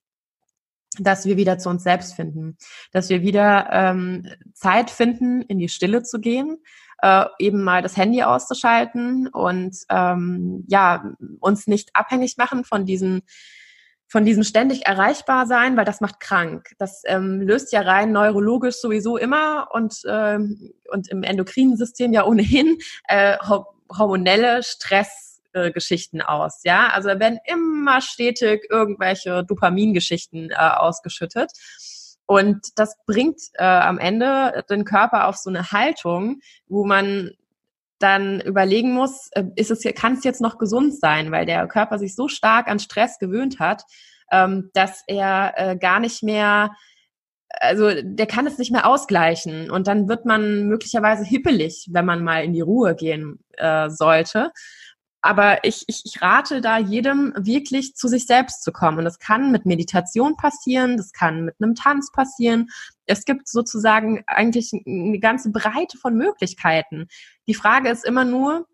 dass 1.00 1.26
wir 1.26 1.38
wieder 1.38 1.58
zu 1.58 1.70
uns 1.70 1.84
selbst 1.84 2.14
finden, 2.16 2.58
dass 2.92 3.10
wir 3.10 3.22
wieder 3.22 3.70
ähm, 3.72 4.28
Zeit 4.54 4.90
finden, 4.90 5.42
in 5.42 5.58
die 5.58 5.70
Stille 5.70 6.04
zu 6.04 6.20
gehen, 6.20 6.58
äh, 7.02 7.26
eben 7.40 7.64
mal 7.64 7.82
das 7.82 7.98
Handy 7.98 8.24
auszuschalten 8.24 9.28
und 9.28 9.78
ähm, 9.90 10.66
ja 10.68 11.04
uns 11.40 11.68
nicht 11.68 11.92
abhängig 11.94 12.38
machen 12.38 12.64
von 12.64 12.86
diesen 12.86 13.22
von 14.08 14.26
diesem 14.26 14.44
ständig 14.44 14.86
erreichbar 14.86 15.48
sein, 15.48 15.78
weil 15.78 15.86
das 15.86 16.02
macht 16.02 16.20
krank. 16.20 16.72
Das 16.78 17.02
ähm, 17.06 17.40
löst 17.40 17.72
ja 17.72 17.80
rein 17.80 18.12
neurologisch 18.12 18.76
sowieso 18.76 19.16
immer 19.16 19.70
und 19.72 20.02
ähm, 20.06 20.74
und 20.92 21.08
im 21.08 21.24
endokrinen 21.24 21.78
System 21.78 22.12
ja 22.12 22.26
ohnehin 22.26 22.78
äh, 23.08 23.38
hormonelle 23.90 24.64
Stress 24.64 25.31
äh, 25.54 25.72
Geschichten 25.72 26.22
aus. 26.22 26.62
Ja, 26.64 26.88
also 26.88 27.10
da 27.10 27.20
werden 27.20 27.40
immer 27.46 28.02
stetig 28.02 28.68
irgendwelche 28.70 29.44
Dopamingeschichten 29.44 30.52
äh, 30.52 30.56
ausgeschüttet. 30.56 31.52
Und 32.26 32.60
das 32.76 32.96
bringt 33.06 33.42
äh, 33.56 33.64
am 33.64 33.98
Ende 33.98 34.64
den 34.70 34.86
Körper 34.86 35.28
auf 35.28 35.36
so 35.36 35.50
eine 35.50 35.72
Haltung, 35.72 36.40
wo 36.68 36.86
man 36.86 37.32
dann 38.00 38.40
überlegen 38.42 38.94
muss, 38.94 39.30
äh, 39.34 39.44
ist 39.56 39.72
es, 39.72 39.84
kann 39.96 40.14
es 40.14 40.24
jetzt 40.24 40.42
noch 40.42 40.58
gesund 40.58 40.98
sein, 40.98 41.32
weil 41.32 41.46
der 41.46 41.68
Körper 41.68 42.00
sich 42.00 42.16
so 42.16 42.28
stark 42.28 42.68
an 42.68 42.80
Stress 42.80 43.20
gewöhnt 43.20 43.60
hat, 43.60 43.84
ähm, 44.32 44.72
dass 44.74 45.04
er 45.08 45.54
äh, 45.58 45.78
gar 45.78 46.00
nicht 46.00 46.24
mehr 46.24 46.72
also 47.60 47.92
der 48.02 48.28
kann 48.28 48.48
es 48.48 48.58
nicht 48.58 48.72
mehr 48.72 48.88
ausgleichen 48.88 49.70
und 49.70 49.88
dann 49.88 50.08
wird 50.08 50.26
man 50.26 50.68
möglicherweise 50.68 51.26
hippelig, 51.26 51.90
wenn 51.92 52.06
man 52.06 52.24
mal 52.24 52.46
in 52.46 52.54
die 52.54 52.62
Ruhe 52.62 52.96
gehen 52.96 53.40
äh, 53.58 53.90
sollte. 53.90 54.52
Aber 55.22 55.64
ich, 55.64 55.84
ich, 55.88 56.02
ich 56.06 56.22
rate 56.22 56.62
da 56.62 56.78
jedem 56.78 57.34
wirklich 57.38 57.96
zu 57.96 58.08
sich 58.08 58.26
selbst 58.26 58.64
zu 58.64 58.72
kommen. 58.72 58.98
Und 58.98 59.06
das 59.06 59.20
kann 59.20 59.52
mit 59.52 59.66
Meditation 59.66 60.36
passieren, 60.36 60.98
das 60.98 61.12
kann 61.12 61.46
mit 61.46 61.56
einem 61.62 61.76
Tanz 61.76 62.12
passieren. 62.12 62.70
Es 63.06 63.26
gibt 63.26 63.48
sozusagen 63.48 64.24
eigentlich 64.26 64.72
eine 64.74 65.20
ganze 65.20 65.52
Breite 65.52 65.98
von 65.98 66.16
Möglichkeiten. 66.16 67.08
Die 67.48 67.54
Frage 67.54 67.90
ist 67.90 68.04
immer 68.04 68.26
nur, 68.26 68.66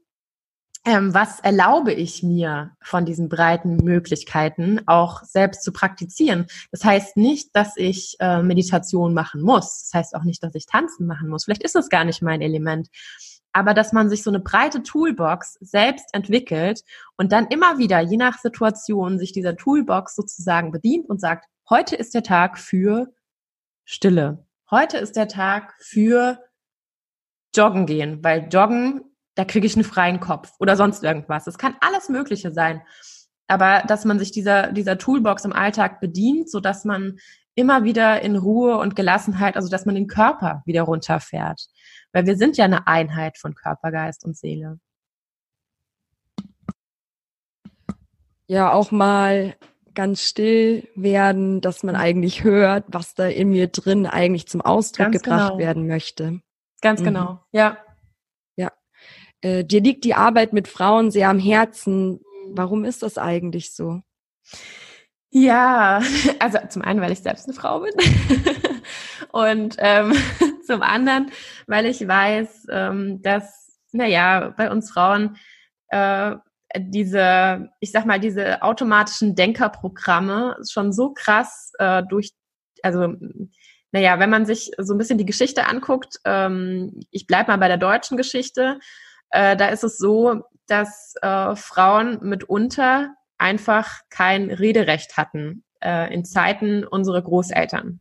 ähm, 0.88 1.14
was 1.14 1.42
erlaube 1.42 1.92
ich 1.92 2.24
mir 2.24 2.72
von 2.82 3.04
diesen 3.04 3.28
breiten 3.28 3.76
Möglichkeiten 3.76 4.80
auch 4.88 5.22
selbst 5.24 5.64
zu 5.64 5.74
praktizieren? 5.74 6.46
Das 6.72 6.86
heißt 6.86 7.18
nicht, 7.18 7.54
dass 7.54 7.76
ich 7.76 8.16
äh, 8.22 8.42
Meditation 8.42 9.14
machen 9.14 9.42
muss. 9.42 9.84
Das 9.84 9.94
heißt 9.94 10.16
auch 10.16 10.24
nicht, 10.24 10.42
dass 10.44 10.56
ich 10.56 10.66
tanzen 10.66 11.06
machen 11.06 11.28
muss. 11.28 11.44
Vielleicht 11.44 11.64
ist 11.64 11.76
das 11.76 11.90
gar 11.90 12.06
nicht 12.06 12.22
mein 12.22 12.42
Element 12.42 12.88
aber 13.58 13.74
dass 13.74 13.92
man 13.92 14.08
sich 14.08 14.22
so 14.22 14.30
eine 14.30 14.40
breite 14.40 14.84
Toolbox 14.84 15.58
selbst 15.62 16.14
entwickelt 16.14 16.84
und 17.18 17.32
dann 17.32 17.48
immer 17.48 17.80
wieder, 17.80 18.00
je 18.02 18.16
nach 18.16 18.38
Situation, 18.38 19.18
sich 19.18 19.32
dieser 19.32 19.56
Toolbox 19.56 20.16
sozusagen 20.16 20.72
bedient 20.72 21.10
und 21.10 21.20
sagt, 21.20 21.46
heute 21.68 21.96
ist 21.96 22.14
der 22.14 22.22
Tag 22.22 22.60
für 22.60 23.08
Stille. 23.84 24.46
Heute 24.70 25.00
ist 25.00 25.16
der 25.16 25.28
Tag 25.28 25.74
für 25.80 26.38
Joggen 27.56 27.88
gehen, 27.88 28.24
weil 28.24 28.48
Joggen, 28.52 29.02
da 29.34 29.44
kriege 29.44 29.66
ich 29.66 29.74
einen 29.74 29.86
freien 29.86 30.20
Kopf 30.20 30.54
oder 30.60 30.76
sonst 30.76 31.04
irgendwas. 31.04 31.48
Es 31.48 31.58
kann 31.58 31.78
alles 31.80 32.10
Mögliche 32.10 32.52
sein. 32.52 32.84
Aber 33.48 33.82
dass 33.88 34.06
man 34.06 34.20
sich 34.20 34.32
dieser, 34.32 34.72
dieser 34.72 35.00
Toolbox 35.00 35.46
im 35.46 35.54
Alltag 35.54 36.00
bedient, 36.00 36.52
so 36.52 36.60
dass 36.60 36.86
man 36.86 37.18
immer 37.58 37.84
wieder 37.84 38.22
in 38.22 38.36
Ruhe 38.36 38.78
und 38.78 38.96
Gelassenheit, 38.96 39.56
also 39.56 39.68
dass 39.68 39.86
man 39.86 39.96
den 39.96 40.08
Körper 40.08 40.62
wieder 40.66 40.84
runterfährt. 40.84 41.68
Weil 42.14 42.28
wir 42.28 42.38
sind 42.38 42.56
ja 42.56 42.66
eine 42.66 42.88
Einheit 42.88 43.40
von 43.40 43.56
Körper, 43.56 43.92
Geist 43.92 44.24
und 44.24 44.38
Seele. 44.38 44.80
Ja, 48.46 48.72
auch 48.72 48.92
mal 48.92 49.56
ganz 49.96 50.22
still 50.22 50.88
werden, 50.96 51.60
dass 51.60 51.82
man 51.82 51.96
eigentlich 51.96 52.44
hört, 52.44 52.86
was 52.90 53.16
da 53.16 53.26
in 53.26 53.50
mir 53.50 53.68
drin 53.68 54.06
eigentlich 54.06 54.48
zum 54.48 54.62
Ausdruck 54.62 55.12
ganz 55.12 55.24
gebracht 55.24 55.54
genau. 55.54 55.58
werden 55.58 55.88
möchte. 55.88 56.42
Ganz 56.82 57.02
mhm. 57.02 57.06
genau, 57.06 57.40
ja. 57.52 57.80
Ja. 58.56 58.72
Äh, 59.42 59.66
dir 59.66 59.82
liegt 59.82 60.06
die 60.06 60.14
Arbeit 60.14 60.54
mit 60.54 60.68
Frauen 60.68 61.10
sehr 61.10 61.30
am 61.30 61.40
Herzen. 61.40 62.22
Warum 62.52 62.86
ist 62.86 63.02
das 63.02 63.18
eigentlich 63.18 63.74
so? 63.74 64.02
Ja, 65.30 66.02
also 66.40 66.60
zum 66.70 66.82
einen, 66.82 67.02
weil 67.02 67.12
ich 67.12 67.20
selbst 67.20 67.48
eine 67.48 67.54
Frau 67.54 67.82
bin 67.82 67.94
und 69.32 69.76
ähm, 69.80 70.14
zum 70.66 70.82
anderen, 70.82 71.32
weil 71.68 71.86
ich 71.86 72.08
weiß, 72.08 72.68
ähm, 72.70 73.22
dass, 73.22 73.80
naja, 73.92 74.54
bei 74.58 74.72
uns 74.72 74.90
Frauen 74.92 75.38
äh, 75.90 76.36
diese, 76.78 77.70
ich 77.80 77.92
sag 77.92 78.06
mal, 78.06 78.20
diese 78.20 78.62
automatischen 78.62 79.36
Denkerprogramme 79.36 80.58
schon 80.70 80.92
so 80.92 81.14
krass 81.14 81.72
äh, 81.80 82.04
durch, 82.10 82.34
also 82.84 83.14
naja, 83.92 84.20
wenn 84.20 84.30
man 84.30 84.46
sich 84.46 84.72
so 84.78 84.94
ein 84.94 84.98
bisschen 84.98 85.18
die 85.18 85.26
Geschichte 85.26 85.66
anguckt, 85.66 86.18
ähm, 86.26 87.00
ich 87.10 87.26
bleib 87.26 87.48
mal 87.48 87.58
bei 87.58 87.70
der 87.70 87.78
deutschen 87.78 88.18
Geschichte, 88.18 88.80
äh, 89.32 89.56
da 89.56 89.68
ist 89.70 89.84
es 89.84 89.98
so, 89.98 90.42
dass 90.68 91.16
äh, 91.22 91.56
Frauen 91.56 92.20
mitunter 92.22 93.16
einfach 93.38 94.02
kein 94.10 94.52
Rederecht 94.52 95.18
hatten 95.18 95.64
äh, 95.82 96.14
in 96.14 96.26
Zeiten 96.26 96.84
unserer 96.84 97.22
Großeltern. 97.22 98.00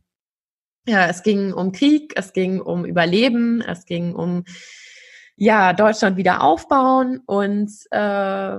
Ja, 0.87 1.07
es 1.07 1.21
ging 1.23 1.53
um 1.53 1.71
Krieg, 1.71 2.13
es 2.15 2.31
ging 2.33 2.61
um 2.61 2.85
Überleben, 2.85 3.61
es 3.61 3.85
ging 3.85 4.15
um 4.15 4.45
ja 5.35 5.73
Deutschland 5.73 6.17
wieder 6.17 6.41
aufbauen 6.41 7.21
und 7.25 7.71
äh, 7.91 8.57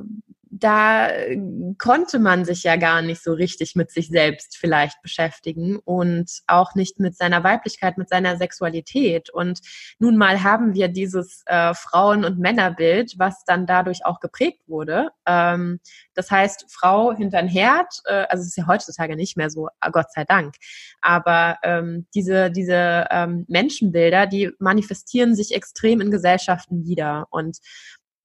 da 0.58 1.08
äh, 1.08 1.38
konnte 1.78 2.18
man 2.18 2.44
sich 2.44 2.62
ja 2.62 2.76
gar 2.76 3.02
nicht 3.02 3.22
so 3.22 3.32
richtig 3.32 3.76
mit 3.76 3.90
sich 3.90 4.08
selbst 4.08 4.56
vielleicht 4.56 5.00
beschäftigen 5.02 5.78
und 5.78 6.30
auch 6.46 6.74
nicht 6.74 7.00
mit 7.00 7.16
seiner 7.16 7.44
Weiblichkeit, 7.44 7.98
mit 7.98 8.08
seiner 8.08 8.36
Sexualität. 8.36 9.30
Und 9.30 9.60
nun 9.98 10.16
mal 10.16 10.42
haben 10.42 10.74
wir 10.74 10.88
dieses 10.88 11.42
äh, 11.46 11.74
Frauen- 11.74 12.24
und 12.24 12.38
Männerbild, 12.38 13.14
was 13.18 13.44
dann 13.44 13.66
dadurch 13.66 14.04
auch 14.04 14.20
geprägt 14.20 14.62
wurde. 14.66 15.10
Ähm, 15.26 15.80
das 16.14 16.30
heißt, 16.30 16.66
Frau 16.68 17.14
hinter 17.14 17.40
den 17.40 17.48
Herd, 17.48 18.00
äh, 18.06 18.26
also 18.28 18.42
es 18.42 18.48
ist 18.48 18.56
ja 18.56 18.66
heutzutage 18.66 19.16
nicht 19.16 19.36
mehr 19.36 19.50
so, 19.50 19.68
äh, 19.80 19.90
Gott 19.90 20.12
sei 20.12 20.24
Dank. 20.24 20.56
Aber 21.00 21.58
ähm, 21.62 22.06
diese, 22.14 22.50
diese 22.50 23.06
ähm, 23.10 23.44
Menschenbilder, 23.48 24.26
die 24.26 24.50
manifestieren 24.58 25.34
sich 25.34 25.54
extrem 25.54 26.00
in 26.00 26.10
Gesellschaften 26.10 26.84
wieder. 26.84 27.26
Und 27.30 27.58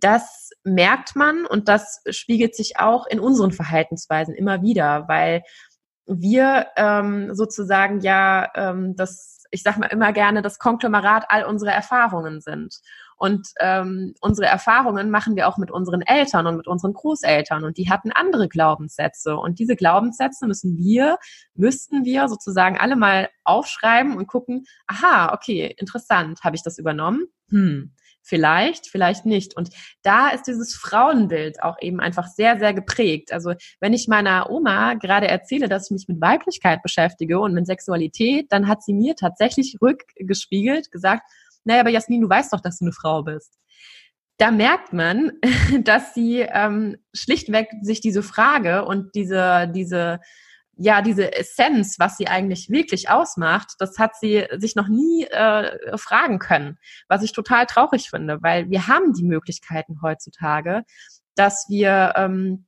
das 0.03 0.49
merkt 0.63 1.15
man 1.15 1.45
und 1.45 1.67
das 1.69 2.01
spiegelt 2.09 2.55
sich 2.55 2.79
auch 2.79 3.07
in 3.07 3.19
unseren 3.19 3.51
Verhaltensweisen 3.51 4.35
immer 4.35 4.61
wieder, 4.61 5.07
weil 5.07 5.43
wir 6.05 6.67
ähm, 6.75 7.33
sozusagen 7.33 8.01
ja 8.01 8.49
ähm, 8.55 8.95
das, 8.95 9.45
ich 9.51 9.63
sag 9.63 9.77
mal 9.77 9.87
immer 9.87 10.11
gerne, 10.11 10.41
das 10.41 10.59
Konglomerat 10.59 11.25
all 11.29 11.45
unserer 11.45 11.71
Erfahrungen 11.71 12.41
sind. 12.41 12.81
Und 13.15 13.47
ähm, 13.61 14.13
unsere 14.19 14.47
Erfahrungen 14.47 15.09
machen 15.09 15.37
wir 15.37 15.47
auch 15.47 15.57
mit 15.57 15.71
unseren 15.71 16.01
Eltern 16.01 16.45
und 16.45 16.57
mit 16.57 16.67
unseren 16.67 16.91
Großeltern. 16.91 17.63
Und 17.63 17.77
die 17.77 17.89
hatten 17.89 18.11
andere 18.11 18.49
Glaubenssätze. 18.49 19.37
Und 19.37 19.59
diese 19.59 19.77
Glaubenssätze 19.77 20.45
müssen 20.45 20.77
wir, 20.77 21.17
müssten 21.53 22.03
wir 22.03 22.27
sozusagen 22.27 22.77
alle 22.77 22.97
mal 22.97 23.29
aufschreiben 23.45 24.17
und 24.17 24.27
gucken, 24.27 24.65
aha, 24.87 25.33
okay, 25.33 25.73
interessant, 25.77 26.43
habe 26.43 26.57
ich 26.57 26.63
das 26.63 26.77
übernommen? 26.77 27.27
Hm, 27.49 27.93
Vielleicht, 28.25 28.87
vielleicht 28.87 29.25
nicht. 29.25 29.57
Und 29.57 29.69
da 30.01 30.29
ist 30.29 30.43
dieses 30.47 30.75
Frauenbild 30.75 31.61
auch 31.61 31.75
eben 31.81 31.99
einfach 31.99 32.27
sehr, 32.27 32.57
sehr 32.57 32.73
geprägt. 32.73 33.33
Also 33.33 33.53
wenn 33.81 33.91
ich 33.91 34.07
meiner 34.07 34.49
Oma 34.49 34.93
gerade 34.93 35.27
erzähle, 35.27 35.67
dass 35.67 35.87
ich 35.87 35.91
mich 35.91 36.07
mit 36.07 36.21
Weiblichkeit 36.21 36.81
beschäftige 36.81 37.39
und 37.39 37.53
mit 37.53 37.67
Sexualität, 37.67 38.47
dann 38.49 38.69
hat 38.69 38.81
sie 38.81 38.93
mir 38.93 39.15
tatsächlich 39.15 39.77
rückgespiegelt, 39.81 40.89
gesagt, 40.89 41.29
naja, 41.65 41.81
aber 41.81 41.89
Jasmin, 41.89 42.21
du 42.21 42.29
weißt 42.29 42.53
doch, 42.53 42.61
dass 42.61 42.79
du 42.79 42.85
eine 42.85 42.93
Frau 42.93 43.23
bist. 43.23 43.57
Da 44.37 44.51
merkt 44.51 44.93
man, 44.93 45.33
dass 45.83 46.13
sie 46.13 46.39
ähm, 46.39 46.97
schlichtweg 47.13 47.67
sich 47.81 47.99
diese 47.99 48.23
Frage 48.23 48.85
und 48.85 49.15
diese, 49.15 49.69
diese 49.75 50.21
ja, 50.83 51.01
diese 51.01 51.33
Essenz, 51.33 51.97
was 51.97 52.17
sie 52.17 52.27
eigentlich 52.27 52.69
wirklich 52.69 53.09
ausmacht, 53.09 53.75
das 53.79 53.97
hat 53.99 54.17
sie 54.17 54.45
sich 54.57 54.75
noch 54.75 54.89
nie 54.89 55.23
äh, 55.23 55.97
fragen 55.97 56.39
können, 56.39 56.77
was 57.07 57.23
ich 57.23 57.31
total 57.31 57.65
traurig 57.67 58.09
finde, 58.09 58.43
weil 58.43 58.69
wir 58.69 58.87
haben 58.87 59.13
die 59.13 59.23
Möglichkeiten 59.23 60.01
heutzutage, 60.01 60.83
dass 61.35 61.67
wir 61.69 62.13
ähm, 62.17 62.65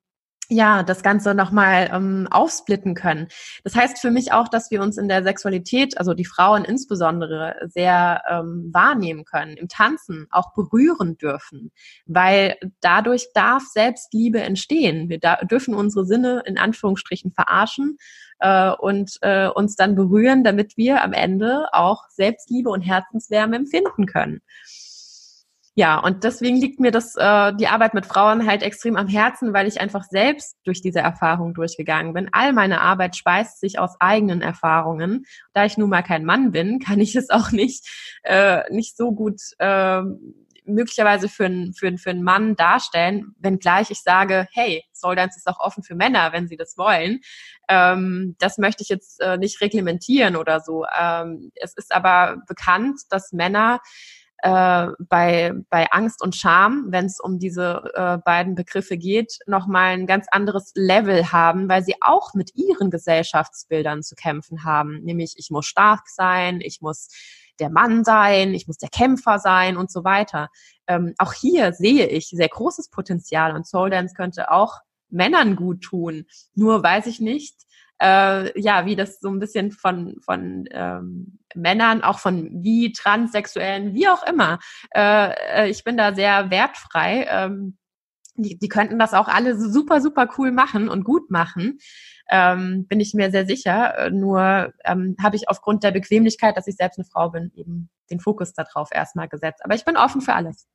ja, 0.50 0.84
das 0.84 1.02
Ganze 1.02 1.34
nochmal 1.34 1.90
ähm, 1.92 2.28
aufsplitten 2.30 2.94
können. 2.94 3.28
Das 3.64 3.76
heißt 3.76 4.00
für 4.00 4.12
mich 4.12 4.32
auch, 4.32 4.48
dass 4.48 4.70
wir 4.72 4.82
uns 4.82 4.98
in 4.98 5.08
der 5.08 5.24
Sexualität, 5.24 5.98
also 5.98 6.14
die 6.14 6.26
Frauen 6.26 6.66
insbesondere, 6.66 7.56
sehr 7.66 8.22
ähm, 8.30 8.70
wahrnehmen 8.72 9.26
können, 9.26 9.58
im 9.58 9.68
Tanzen 9.68 10.28
auch 10.30 10.54
berühren 10.54 11.18
dürfen, 11.18 11.72
weil 12.06 12.58
dadurch 12.82 13.28
darf 13.34 13.64
Selbstliebe 13.64 14.42
entstehen. 14.42 15.10
Wir 15.10 15.20
da, 15.20 15.38
dürfen 15.38 15.74
unsere 15.74 16.06
Sinne 16.06 16.44
in 16.46 16.58
Anführungsstrichen 16.58 17.32
verarschen 17.32 17.98
äh, 18.40 18.72
und 18.72 19.18
äh, 19.22 19.48
uns 19.48 19.76
dann 19.76 19.96
berühren, 19.96 20.44
damit 20.44 20.78
wir 20.78 21.04
am 21.04 21.14
Ende 21.14 21.68
auch 21.72 22.04
Selbstliebe 22.10 22.70
und 22.70 22.82
Herzenswärme 22.82 23.56
empfinden 23.56 24.06
können 24.06 24.42
ja, 25.78 26.00
und 26.00 26.24
deswegen 26.24 26.56
liegt 26.56 26.80
mir 26.80 26.92
das, 26.92 27.16
äh, 27.18 27.54
die 27.56 27.68
Arbeit 27.68 27.94
mit 27.94 28.06
Frauen 28.06 28.48
halt 28.48 28.64
extrem 28.64 28.96
am 28.96 29.10
Herzen, 29.10 29.54
weil 29.54 29.68
ich 29.68 29.82
einfach 29.82 30.06
selbst 30.06 30.56
durch 30.64 30.82
diese 30.82 31.00
Erfahrung 31.00 31.54
durchgegangen 31.54 32.14
bin. 32.14 32.30
All 32.32 32.54
meine 32.54 32.80
Arbeit 32.80 33.18
speist 33.18 33.60
sich 33.60 33.78
aus 33.78 33.98
eigenen 34.00 34.42
Erfahrungen. 34.42 35.26
Da 35.52 35.66
ich 35.66 35.78
nun 35.78 35.90
mal 35.90 36.02
kein 36.02 36.24
Mann 36.24 36.52
bin, 36.52 36.80
kann 36.86 37.02
ich 37.02 37.14
es 37.18 37.30
auch 37.30 37.52
nicht, 37.52 37.86
äh, 38.24 38.64
nicht 38.74 38.96
so 38.96 39.12
gut 39.12 39.42
äh, 39.60 40.02
möglicherweise 40.64 41.28
für, 41.28 41.46
einen 41.46 41.74
für, 41.74 41.98
für 41.98 42.10
einen 42.10 42.24
Mann 42.24 42.56
darstellen, 42.56 43.36
wenngleich 43.38 43.92
ich 43.92 44.02
sage, 44.02 44.48
hey, 44.54 44.82
Soul 44.94 45.18
Dance 45.18 45.38
ist 45.38 45.48
auch 45.48 45.60
offen 45.60 45.84
für 45.84 45.96
Männer, 45.96 46.32
wenn 46.32 46.48
sie 46.48 46.58
das 46.58 46.78
wollen. 46.78 47.20
Ähm, 47.68 48.38
das 48.40 48.58
möchte 48.58 48.82
ich 48.82 48.90
jetzt 48.90 49.20
äh, 49.22 49.38
nicht 49.38 49.60
reglementieren 49.60 50.38
oder 50.38 50.62
so. 50.62 50.86
Ähm, 50.98 51.52
es 51.56 51.74
ist 51.74 51.94
aber 51.94 52.38
bekannt, 52.48 53.02
dass 53.10 53.34
Männer 53.34 53.82
äh, 54.46 54.92
bei, 55.00 55.54
bei 55.72 55.92
Angst 55.92 56.22
und 56.22 56.36
Scham, 56.36 56.86
wenn 56.90 57.06
es 57.06 57.20
um 57.20 57.40
diese 57.40 57.82
äh, 57.96 58.20
beiden 58.24 58.54
Begriffe 58.54 58.96
geht, 58.96 59.40
nochmal 59.48 59.94
ein 59.94 60.06
ganz 60.06 60.28
anderes 60.30 60.72
Level 60.76 61.32
haben, 61.32 61.68
weil 61.68 61.84
sie 61.84 61.96
auch 62.00 62.36
mit 62.36 62.52
ihren 62.54 62.92
Gesellschaftsbildern 62.92 64.04
zu 64.04 64.14
kämpfen 64.14 64.64
haben. 64.64 65.02
Nämlich, 65.02 65.34
ich 65.38 65.50
muss 65.50 65.66
stark 65.66 66.08
sein, 66.10 66.62
ich 66.62 66.80
muss 66.80 67.10
der 67.60 67.72
Mann 67.72 68.04
sein, 68.04 68.54
ich 68.54 68.68
muss 68.68 68.78
der 68.78 68.90
Kämpfer 68.90 69.40
sein 69.40 69.78
und 69.78 69.90
so 69.92 70.04
weiter. 70.04 70.50
Ähm, 70.86 71.16
auch 71.18 71.34
hier 71.34 71.74
sehe 71.74 72.06
ich 72.06 72.28
sehr 72.28 72.50
großes 72.50 72.92
Potenzial 72.92 73.56
und 73.56 73.66
Soul 73.66 73.90
Dance 73.90 74.14
könnte 74.14 74.52
auch 74.52 74.76
Männern 75.10 75.56
gut 75.56 75.82
tun. 75.82 76.26
Nur 76.54 76.84
weiß 76.84 77.08
ich 77.08 77.20
nicht, 77.20 77.56
äh, 78.02 78.60
ja, 78.60 78.86
wie 78.86 78.96
das 78.96 79.20
so 79.20 79.30
ein 79.30 79.40
bisschen 79.40 79.72
von, 79.72 80.16
von 80.22 80.66
ähm, 80.72 81.40
Männern, 81.56 82.02
auch 82.02 82.20
von 82.20 82.50
wie 82.64 82.92
Transsexuellen, 82.92 83.94
wie 83.94 84.08
auch 84.08 84.24
immer. 84.28 84.60
Äh, 84.94 85.64
äh, 85.64 85.70
ich 85.70 85.84
bin 85.84 85.98
da 85.98 86.14
sehr 86.14 86.50
wertfrei. 86.50 87.28
Ähm, 87.30 87.78
die, 88.38 88.60
die 88.60 88.68
könnten 88.68 89.00
das 89.00 89.14
auch 89.14 89.30
alle 89.30 89.58
super, 89.58 90.02
super 90.02 90.28
cool 90.38 90.52
machen 90.52 90.90
und 90.90 91.06
gut 91.06 91.32
machen. 91.32 91.80
Ähm, 92.30 92.86
bin 92.88 93.00
ich 93.00 93.14
mir 93.14 93.32
sehr 93.32 93.46
sicher. 93.46 93.98
Äh, 93.98 94.12
nur 94.12 94.74
ähm, 94.84 95.16
habe 95.22 95.36
ich 95.38 95.48
aufgrund 95.48 95.84
der 95.84 95.92
Bequemlichkeit, 95.92 96.58
dass 96.58 96.68
ich 96.68 96.76
selbst 96.76 97.00
eine 97.00 97.06
Frau 97.06 97.30
bin, 97.30 97.52
eben 97.56 97.90
den 98.10 98.20
Fokus 98.20 98.54
darauf 98.54 98.90
erstmal 98.92 99.30
gesetzt. 99.30 99.62
Aber 99.64 99.76
ich 99.76 99.86
bin 99.86 99.96
offen 99.96 100.22
für 100.22 100.34
alles. 100.34 100.68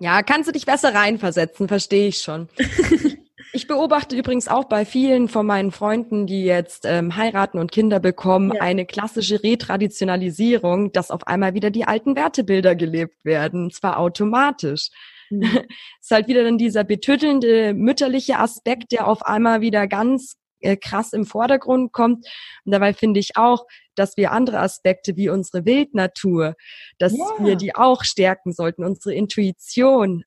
Ja, 0.00 0.22
kannst 0.22 0.48
du 0.48 0.52
dich 0.52 0.66
besser 0.66 0.94
reinversetzen, 0.94 1.68
verstehe 1.68 2.08
ich 2.08 2.18
schon. 2.18 2.48
Ich 3.54 3.68
beobachte 3.68 4.16
übrigens 4.16 4.48
auch 4.48 4.64
bei 4.64 4.84
vielen 4.84 5.28
von 5.28 5.46
meinen 5.46 5.70
Freunden, 5.70 6.26
die 6.26 6.44
jetzt 6.44 6.86
ähm, 6.86 7.14
heiraten 7.14 7.58
und 7.58 7.70
Kinder 7.70 8.00
bekommen, 8.00 8.50
ja. 8.52 8.60
eine 8.60 8.84
klassische 8.84 9.44
Retraditionalisierung, 9.44 10.90
dass 10.90 11.12
auf 11.12 11.28
einmal 11.28 11.54
wieder 11.54 11.70
die 11.70 11.84
alten 11.84 12.16
Wertebilder 12.16 12.74
gelebt 12.74 13.24
werden, 13.24 13.70
zwar 13.70 14.00
automatisch. 14.00 14.88
Mhm. 15.30 15.42
ist 16.00 16.10
halt 16.10 16.26
wieder 16.26 16.42
dann 16.42 16.58
dieser 16.58 16.82
betüttelnde 16.82 17.74
mütterliche 17.74 18.40
Aspekt, 18.40 18.90
der 18.90 19.06
auf 19.06 19.24
einmal 19.24 19.60
wieder 19.60 19.86
ganz 19.86 20.34
äh, 20.58 20.76
krass 20.76 21.12
im 21.12 21.24
Vordergrund 21.24 21.92
kommt. 21.92 22.26
Und 22.64 22.72
dabei 22.72 22.92
finde 22.92 23.20
ich 23.20 23.36
auch, 23.36 23.66
dass 23.94 24.16
wir 24.16 24.32
andere 24.32 24.58
Aspekte 24.58 25.16
wie 25.16 25.28
unsere 25.28 25.64
Wildnatur, 25.64 26.56
dass 26.98 27.16
ja. 27.16 27.24
wir 27.38 27.54
die 27.54 27.76
auch 27.76 28.02
stärken 28.02 28.52
sollten, 28.52 28.82
unsere 28.82 29.14
Intuition. 29.14 30.24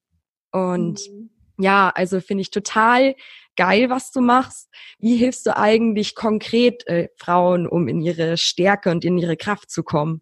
Und 0.54 1.02
mhm 1.12 1.32
ja, 1.58 1.92
also 1.94 2.22
finde 2.22 2.42
ich 2.42 2.52
total 2.52 3.16
geil, 3.56 3.90
was 3.90 4.12
du 4.12 4.22
machst. 4.22 4.70
Wie 5.00 5.18
hilfst 5.18 5.46
du 5.46 5.58
eigentlich 5.58 6.16
konkret 6.16 6.88
äh, 6.88 7.10
Frauen, 7.18 7.68
um 7.68 7.88
in 7.88 8.02
ihre 8.02 8.38
Stärke 8.38 8.92
und 8.92 9.04
in 9.04 9.18
ihre 9.18 9.36
Kraft 9.36 9.72
zu 9.72 9.84
kommen? 9.84 10.22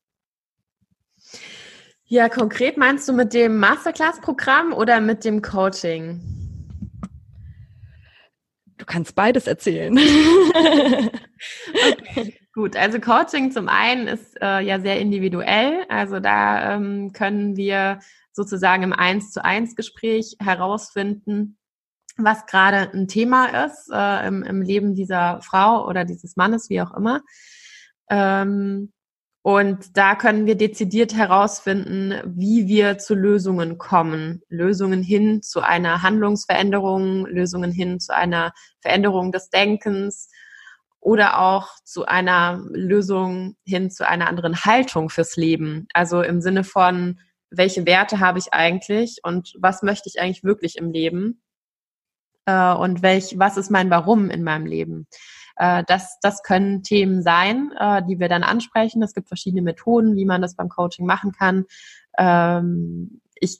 Ja, 2.06 2.30
konkret 2.30 2.78
meinst 2.78 3.10
du 3.10 3.14
mit 3.14 3.34
dem 3.34 3.58
Masterclass-Programm 3.58 4.74
oder 4.74 5.02
mit 5.02 5.26
dem 5.26 5.42
Coaching? 5.42 6.22
Du 8.78 8.86
kannst 8.86 9.16
beides 9.16 9.48
erzählen. 9.48 9.98
okay. 11.92 12.38
Gut, 12.56 12.78
also 12.78 13.02
Coaching 13.02 13.52
zum 13.52 13.68
einen 13.68 14.08
ist 14.08 14.42
äh, 14.42 14.62
ja 14.62 14.80
sehr 14.80 14.98
individuell. 15.00 15.84
Also 15.90 16.22
da 16.22 16.76
ähm, 16.76 17.12
können 17.12 17.58
wir 17.58 18.00
sozusagen 18.36 18.84
im 18.84 18.94
Eins 18.94 19.32
zu 19.32 19.44
eins 19.44 19.76
Gespräch 19.76 20.36
herausfinden, 20.40 21.58
was 22.18 22.46
gerade 22.46 22.92
ein 22.94 23.08
Thema 23.08 23.66
ist 23.66 23.90
äh, 23.92 24.28
im, 24.28 24.44
im 24.44 24.62
Leben 24.62 24.94
dieser 24.94 25.42
Frau 25.42 25.88
oder 25.88 26.06
dieses 26.06 26.36
Mannes, 26.36 26.70
wie 26.70 26.82
auch 26.82 26.94
immer. 26.94 27.22
Ähm, 28.10 28.92
und 29.42 29.96
da 29.96 30.16
können 30.16 30.48
wir 30.48 30.56
dezidiert 30.56 31.14
herausfinden, 31.14 32.16
wie 32.26 32.68
wir 32.68 32.98
zu 32.98 33.14
Lösungen 33.14 33.78
kommen. 33.78 34.42
Lösungen 34.50 35.04
hin 35.04 35.42
zu 35.44 35.62
einer 35.62 36.02
Handlungsveränderung, 36.02 37.28
Lösungen 37.28 37.72
hin 37.72 38.00
zu 38.00 38.14
einer 38.16 38.54
Veränderung 38.82 39.32
des 39.32 39.50
Denkens 39.50 40.30
oder 41.00 41.40
auch 41.40 41.70
zu 41.84 42.06
einer 42.06 42.66
Lösung 42.72 43.56
hin 43.64 43.92
zu 43.92 44.08
einer 44.08 44.28
anderen 44.28 44.64
Haltung 44.66 45.10
fürs 45.10 45.36
Leben. 45.36 45.88
Also 45.94 46.24
im 46.24 46.42
Sinne 46.42 46.64
von, 46.64 47.20
welche 47.58 47.86
Werte 47.86 48.20
habe 48.20 48.40
ich 48.40 48.54
eigentlich 48.54 49.20
und 49.24 49.54
was 49.60 49.84
möchte 49.84 50.10
ich 50.10 50.20
eigentlich 50.20 50.44
wirklich 50.44 50.78
im 50.78 50.92
Leben? 50.92 51.42
Äh, 52.46 52.74
und 52.74 53.02
welch, 53.02 53.38
was 53.38 53.58
ist 53.58 53.72
mein 53.72 53.90
Warum 53.90 54.30
in 54.30 54.44
meinem 54.44 54.66
Leben? 54.66 55.08
Äh, 55.56 55.84
das, 55.88 56.20
das 56.22 56.44
können 56.44 56.84
Themen 56.84 57.22
sein, 57.22 57.72
äh, 57.80 58.04
die 58.08 58.20
wir 58.20 58.30
dann 58.30 58.44
ansprechen. 58.44 59.02
Es 59.02 59.14
gibt 59.14 59.28
verschiedene 59.28 59.62
Methoden, 59.62 60.16
wie 60.16 60.26
man 60.26 60.42
das 60.42 60.56
beim 60.56 60.70
Coaching 60.70 61.06
machen 61.06 61.32
kann. 61.32 61.66
Ähm, 62.18 63.22
ich 63.36 63.60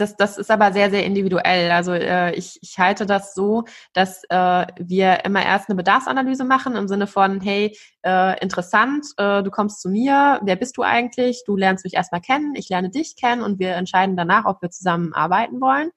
das, 0.00 0.16
das 0.16 0.38
ist 0.38 0.50
aber 0.50 0.72
sehr, 0.72 0.90
sehr 0.90 1.04
individuell. 1.04 1.70
Also 1.70 1.92
äh, 1.92 2.34
ich, 2.34 2.58
ich 2.62 2.78
halte 2.78 3.06
das 3.06 3.34
so, 3.34 3.64
dass 3.92 4.22
äh, 4.30 4.66
wir 4.78 5.24
immer 5.24 5.44
erst 5.44 5.68
eine 5.68 5.76
Bedarfsanalyse 5.76 6.44
machen 6.44 6.76
im 6.76 6.88
Sinne 6.88 7.06
von, 7.06 7.40
hey, 7.40 7.76
äh, 8.04 8.40
interessant, 8.40 9.06
äh, 9.16 9.42
du 9.42 9.50
kommst 9.50 9.80
zu 9.82 9.88
mir, 9.88 10.40
wer 10.42 10.56
bist 10.56 10.76
du 10.76 10.82
eigentlich? 10.82 11.42
Du 11.46 11.56
lernst 11.56 11.84
mich 11.84 11.94
erstmal 11.94 12.20
kennen, 12.20 12.54
ich 12.54 12.68
lerne 12.68 12.90
dich 12.90 13.16
kennen 13.16 13.42
und 13.42 13.58
wir 13.58 13.74
entscheiden 13.74 14.16
danach, 14.16 14.44
ob 14.46 14.62
wir 14.62 14.70
zusammen 14.70 15.12
arbeiten 15.12 15.60
wollen. 15.60 15.90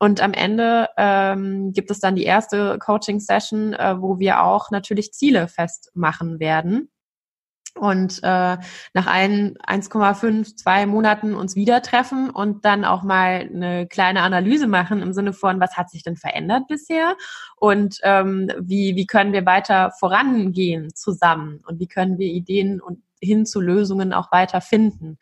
Und 0.00 0.20
am 0.22 0.32
Ende 0.32 0.88
ähm, 0.96 1.72
gibt 1.72 1.90
es 1.90 1.98
dann 1.98 2.14
die 2.14 2.22
erste 2.22 2.78
Coaching-Session, 2.78 3.74
äh, 3.74 4.00
wo 4.00 4.18
wir 4.18 4.42
auch 4.42 4.70
natürlich 4.70 5.12
Ziele 5.12 5.48
festmachen 5.48 6.38
werden. 6.38 6.90
Und 7.78 8.18
äh, 8.22 8.56
nach 8.94 9.06
ein, 9.06 9.56
1,5, 9.66 10.56
zwei 10.56 10.86
Monaten 10.86 11.34
uns 11.34 11.56
wieder 11.56 11.80
treffen 11.82 12.30
und 12.30 12.64
dann 12.64 12.84
auch 12.84 13.02
mal 13.02 13.48
eine 13.52 13.86
kleine 13.86 14.22
Analyse 14.22 14.66
machen 14.66 15.00
im 15.00 15.12
Sinne 15.12 15.32
von, 15.32 15.60
was 15.60 15.76
hat 15.76 15.90
sich 15.90 16.02
denn 16.02 16.16
verändert 16.16 16.66
bisher 16.68 17.16
und 17.56 17.98
ähm, 18.02 18.50
wie, 18.60 18.96
wie 18.96 19.06
können 19.06 19.32
wir 19.32 19.46
weiter 19.46 19.92
vorangehen 19.98 20.94
zusammen 20.94 21.62
und 21.66 21.80
wie 21.80 21.88
können 21.88 22.18
wir 22.18 22.26
Ideen 22.26 22.80
und 22.80 23.02
hin 23.20 23.46
zu 23.46 23.60
Lösungen 23.60 24.12
auch 24.12 24.32
weiter 24.32 24.60
finden. 24.60 25.18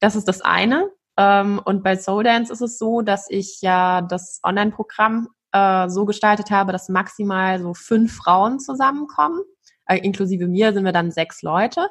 Das 0.00 0.16
ist 0.16 0.28
das 0.28 0.40
eine. 0.40 0.90
Ähm, 1.16 1.60
und 1.64 1.82
bei 1.82 1.96
Soul 1.96 2.24
Dance 2.24 2.52
ist 2.52 2.62
es 2.62 2.78
so, 2.78 3.02
dass 3.02 3.28
ich 3.30 3.60
ja 3.60 4.02
das 4.02 4.40
Online-Programm 4.42 5.28
äh, 5.52 5.88
so 5.88 6.04
gestaltet 6.04 6.50
habe, 6.50 6.72
dass 6.72 6.88
maximal 6.88 7.60
so 7.60 7.74
fünf 7.74 8.16
Frauen 8.16 8.58
zusammenkommen. 8.58 9.40
Äh, 9.86 9.98
inklusive 9.98 10.46
mir 10.46 10.72
sind 10.72 10.84
wir 10.84 10.92
dann 10.92 11.10
sechs 11.10 11.42
Leute. 11.42 11.88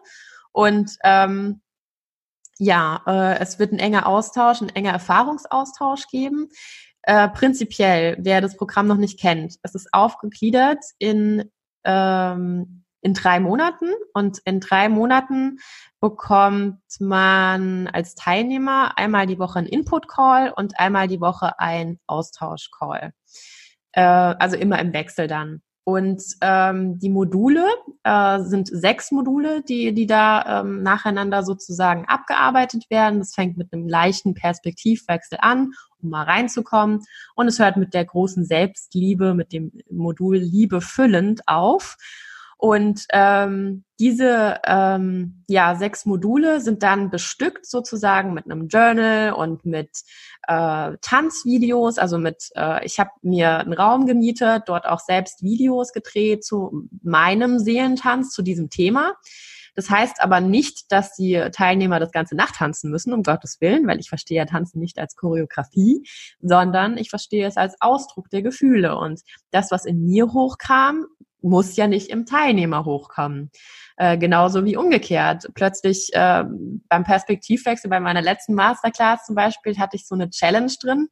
Und 0.52 0.98
ähm, 1.04 1.62
ja, 2.58 3.02
äh, 3.08 3.40
es 3.40 3.60
wird 3.60 3.72
ein 3.72 3.80
enger 3.80 4.08
Austausch, 4.08 4.62
ein 4.62 4.70
enger 4.70 4.92
Erfahrungsaustausch 4.92 6.08
geben. 6.08 6.50
Äh, 7.04 7.30
prinzipiell, 7.30 8.18
wer 8.20 8.42
das 8.42 8.58
Programm 8.58 8.88
noch 8.88 8.98
nicht 8.98 9.20
kennt, 9.20 9.56
es 9.64 9.74
ist 9.74 9.90
aufgegliedert 9.92 10.84
in 11.00 11.50
ähm, 11.84 12.82
in 13.02 13.14
drei 13.14 13.40
Monaten 13.40 13.92
und 14.14 14.40
in 14.46 14.60
drei 14.60 14.88
Monaten 14.88 15.58
bekommt 16.00 16.80
man 17.00 17.88
als 17.88 18.16
Teilnehmer 18.16 18.98
einmal 18.98 19.26
die 19.26 19.40
Woche 19.40 19.60
einen 19.60 19.68
Input-Call 19.68 20.54
und 20.56 20.80
einmal 20.80 21.08
die 21.08 21.20
Woche 21.20 21.60
ein 21.60 22.00
Austausch-Call. 22.08 23.12
Äh, 23.94 24.02
also 24.02 24.56
immer 24.56 24.80
im 24.80 24.94
Wechsel 24.94 25.28
dann. 25.28 25.62
Und 25.84 26.22
ähm, 26.42 27.00
die 27.00 27.10
Module 27.10 27.66
äh, 28.04 28.40
sind 28.42 28.68
sechs 28.68 29.12
Module, 29.12 29.64
die, 29.64 29.94
die 29.94 30.06
da 30.06 30.62
ähm, 30.62 30.84
nacheinander 30.84 31.44
sozusagen 31.44 32.06
abgearbeitet 32.06 32.90
werden. 32.90 33.20
Das 33.20 33.34
fängt 33.34 33.58
mit 33.58 33.74
einem 33.74 33.88
leichten 33.88 34.36
Perspektivwechsel 34.36 35.40
an, 35.42 35.72
um 36.02 36.10
mal 36.12 36.24
reinzukommen. 36.24 37.04
Und 37.36 37.48
es 37.48 37.58
hört 37.58 37.78
mit 37.78 37.96
der 37.96 38.06
großen 38.06 38.46
Selbstliebe, 38.46 39.34
mit 39.34 39.54
dem 39.54 39.72
Modul 39.90 40.38
Liebe 40.38 40.82
füllend 40.82 41.42
auf. 41.48 41.98
Und 42.62 43.06
ähm, 43.12 43.86
diese 44.00 44.60
ähm, 44.68 45.44
ja, 45.48 45.74
sechs 45.74 46.06
Module 46.06 46.62
sind 46.62 46.84
dann 46.84 47.10
bestückt 47.10 47.66
sozusagen 47.66 48.36
mit 48.36 48.46
einem 48.46 48.68
Journal 48.68 49.34
und 49.34 49.66
mit 49.66 49.90
äh, 50.48 50.96
Tanzvideos. 51.02 51.98
Also 51.98 52.20
mit, 52.20 52.52
äh, 52.56 52.86
ich 52.86 53.00
habe 53.00 53.10
mir 53.24 53.58
einen 53.58 53.74
Raum 53.74 54.06
gemietet, 54.06 54.66
dort 54.68 54.86
auch 54.86 55.00
selbst 55.00 55.42
Videos 55.42 55.92
gedreht 55.92 56.46
zu 56.46 56.88
meinem 57.02 57.58
Seelentanz, 57.58 58.30
zu 58.30 58.44
diesem 58.44 58.70
Thema. 58.70 59.16
Das 59.74 59.90
heißt 59.90 60.22
aber 60.22 60.40
nicht, 60.40 60.92
dass 60.92 61.16
die 61.16 61.44
Teilnehmer 61.52 62.00
das 62.00 62.12
ganze 62.12 62.36
Nacht 62.36 62.58
tanzen 62.58 62.92
müssen, 62.92 63.12
um 63.12 63.24
Gottes 63.24 63.60
Willen, 63.60 63.88
weil 63.88 64.00
ich 64.00 64.10
verstehe 64.10 64.38
ja 64.38 64.46
Tanzen 64.46 64.80
nicht 64.80 65.00
als 65.00 65.16
Choreografie, 65.16 66.08
sondern 66.42 67.00
ich 67.00 67.10
verstehe 67.10 67.48
es 67.48 67.58
als 67.58 67.76
Ausdruck 67.80 68.30
der 68.30 68.44
Gefühle. 68.44 68.98
Und 68.98 69.22
das, 69.50 69.72
was 69.72 69.86
in 69.86 70.06
mir 70.06 70.32
hochkam, 70.32 71.08
muss 71.42 71.76
ja 71.76 71.88
nicht 71.88 72.10
im 72.10 72.26
Teilnehmer 72.26 72.86
hochkommen. 72.86 73.52
Äh, 73.98 74.18
genauso 74.18 74.66
wie 74.66 74.78
umgekehrt. 74.78 75.48
Plötzlich 75.54 76.10
äh, 76.14 76.44
beim 76.90 77.04
Perspektivwechsel, 77.04 77.90
bei 77.90 78.00
meiner 78.00 78.22
letzten 78.22 78.56
Masterclass 78.56 79.26
zum 79.26 79.36
Beispiel, 79.36 79.78
hatte 79.78 79.96
ich 79.96 80.08
so 80.08 80.16
eine 80.16 80.30
Challenge 80.30 80.74
drin. 80.82 81.10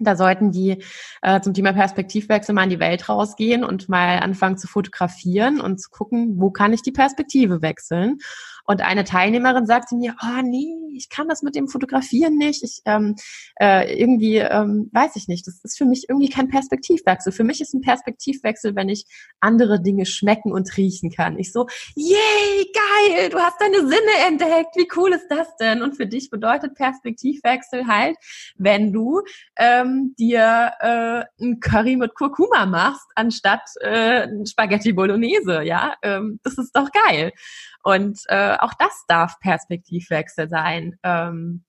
Da 0.00 0.16
sollten 0.16 0.50
die 0.50 0.82
äh, 1.22 1.40
zum 1.40 1.54
Thema 1.54 1.72
Perspektivwechsel 1.72 2.54
mal 2.54 2.64
in 2.64 2.70
die 2.70 2.80
Welt 2.80 3.08
rausgehen 3.08 3.62
und 3.62 3.88
mal 3.88 4.18
anfangen 4.18 4.58
zu 4.58 4.66
fotografieren 4.66 5.60
und 5.60 5.80
zu 5.80 5.88
gucken, 5.88 6.40
wo 6.40 6.50
kann 6.50 6.72
ich 6.72 6.82
die 6.82 6.92
Perspektive 6.92 7.62
wechseln. 7.62 8.18
Und 8.64 8.80
eine 8.82 9.04
Teilnehmerin 9.04 9.66
sagte 9.66 9.94
mir, 9.94 10.16
oh 10.22 10.42
nee, 10.42 10.84
ich 10.96 11.08
kann 11.08 11.28
das 11.28 11.42
mit 11.42 11.54
dem 11.54 11.68
Fotografieren 11.68 12.36
nicht. 12.36 12.62
Ich 12.62 12.80
ähm, 12.84 13.16
äh, 13.60 13.98
irgendwie 13.98 14.36
ähm, 14.36 14.90
weiß 14.92 15.16
ich 15.16 15.28
nicht. 15.28 15.46
Das 15.46 15.60
ist 15.62 15.76
für 15.76 15.84
mich 15.84 16.08
irgendwie 16.08 16.28
kein 16.28 16.48
Perspektivwechsel. 16.48 17.32
Für 17.32 17.44
mich 17.44 17.60
ist 17.60 17.74
ein 17.74 17.80
Perspektivwechsel, 17.80 18.74
wenn 18.74 18.88
ich 18.88 19.06
andere 19.40 19.82
Dinge 19.82 20.06
schmecken 20.06 20.52
und 20.52 20.76
riechen 20.76 21.10
kann. 21.10 21.38
Ich 21.38 21.52
so, 21.52 21.66
yay, 21.94 22.72
geil, 22.72 23.30
du 23.30 23.38
hast 23.38 23.60
deine 23.60 23.80
Sinne 23.80 24.26
entdeckt. 24.26 24.76
Wie 24.76 24.88
cool 24.96 25.12
ist 25.12 25.28
das 25.28 25.56
denn? 25.56 25.82
Und 25.82 25.96
für 25.96 26.06
dich 26.06 26.30
bedeutet 26.30 26.74
Perspektivwechsel 26.74 27.86
halt, 27.86 28.16
wenn 28.56 28.92
du 28.92 29.22
ähm, 29.56 30.14
dir 30.18 30.72
äh, 30.80 31.44
ein 31.44 31.60
Curry 31.60 31.96
mit 31.96 32.14
Kurkuma 32.14 32.66
machst, 32.66 33.06
anstatt 33.14 33.62
äh, 33.80 34.28
Spaghetti 34.46 34.92
Bolognese. 34.92 35.62
Ja, 35.62 35.94
ähm, 36.02 36.40
das 36.42 36.58
ist 36.58 36.74
doch 36.76 36.90
geil. 36.90 37.32
Und 37.84 38.20
äh, 38.28 38.56
auch 38.58 38.72
das 38.78 39.04
darf 39.06 39.38
Perspektivwechsel 39.40 40.48
sein. 40.48 40.98
Ähm, 41.02 41.64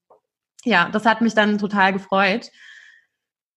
ja, 0.63 0.89
das 0.89 1.05
hat 1.05 1.21
mich 1.21 1.35
dann 1.35 1.57
total 1.57 1.93
gefreut. 1.93 2.49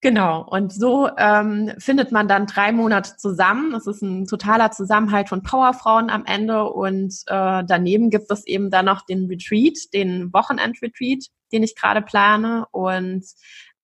Genau, 0.00 0.46
und 0.48 0.72
so 0.72 1.10
ähm, 1.16 1.72
findet 1.78 2.12
man 2.12 2.28
dann 2.28 2.46
drei 2.46 2.70
Monate 2.70 3.16
zusammen. 3.16 3.74
Es 3.74 3.88
ist 3.88 4.00
ein 4.00 4.26
totaler 4.26 4.70
Zusammenhalt 4.70 5.28
von 5.28 5.42
Powerfrauen 5.42 6.08
am 6.08 6.24
Ende 6.24 6.64
und 6.70 7.12
äh, 7.26 7.64
daneben 7.66 8.10
gibt 8.10 8.30
es 8.30 8.46
eben 8.46 8.70
dann 8.70 8.84
noch 8.84 9.04
den 9.06 9.26
Retreat, 9.26 9.92
den 9.92 10.32
Wochenend-Retreat, 10.32 11.26
den 11.52 11.64
ich 11.64 11.74
gerade 11.74 12.02
plane. 12.02 12.66
Und 12.70 13.24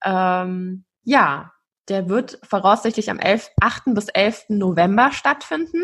ähm, 0.05 0.85
ja, 1.03 1.51
der 1.89 2.09
wird 2.09 2.39
voraussichtlich 2.45 3.11
am 3.11 3.19
11, 3.19 3.51
8. 3.61 3.83
bis 3.87 4.09
11. 4.09 4.45
November 4.51 5.11
stattfinden. 5.11 5.83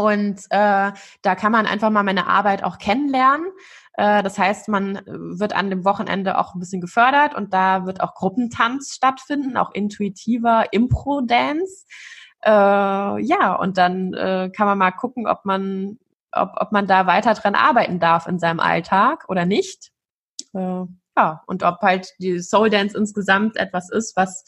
Und 0.00 0.40
äh, 0.48 0.92
da 1.22 1.34
kann 1.36 1.52
man 1.52 1.66
einfach 1.66 1.90
mal 1.90 2.02
meine 2.02 2.26
Arbeit 2.26 2.64
auch 2.64 2.78
kennenlernen. 2.78 3.46
Äh, 3.94 4.22
das 4.22 4.38
heißt, 4.38 4.68
man 4.68 5.02
wird 5.04 5.54
an 5.54 5.68
dem 5.68 5.84
Wochenende 5.84 6.38
auch 6.38 6.54
ein 6.54 6.58
bisschen 6.58 6.80
gefördert 6.80 7.34
und 7.34 7.52
da 7.52 7.84
wird 7.84 8.00
auch 8.00 8.14
Gruppentanz 8.14 8.94
stattfinden, 8.94 9.58
auch 9.58 9.72
intuitiver 9.74 10.72
Impro-Dance. 10.72 11.84
Äh, 12.42 12.50
ja, 12.50 13.54
und 13.56 13.76
dann 13.76 14.14
äh, 14.14 14.50
kann 14.56 14.66
man 14.66 14.78
mal 14.78 14.92
gucken, 14.92 15.26
ob 15.26 15.44
man, 15.44 15.98
ob, 16.32 16.52
ob 16.56 16.72
man 16.72 16.86
da 16.86 17.06
weiter 17.06 17.34
dran 17.34 17.54
arbeiten 17.54 18.00
darf 18.00 18.26
in 18.26 18.38
seinem 18.38 18.60
Alltag 18.60 19.26
oder 19.28 19.44
nicht. 19.44 19.90
Äh, 20.54 20.84
ja, 21.16 21.42
und 21.46 21.62
ob 21.62 21.82
halt 21.82 22.08
die 22.20 22.38
Soul 22.38 22.70
Dance 22.70 22.96
insgesamt 22.96 23.58
etwas 23.58 23.90
ist, 23.90 24.16
was 24.16 24.44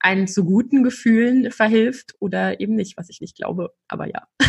einen 0.00 0.26
zu 0.26 0.44
guten 0.44 0.82
Gefühlen 0.82 1.52
verhilft 1.52 2.14
oder 2.18 2.58
eben 2.60 2.74
nicht, 2.74 2.96
was 2.96 3.08
ich 3.10 3.20
nicht 3.20 3.36
glaube. 3.36 3.72
Aber 3.86 4.06
ja. 4.06 4.26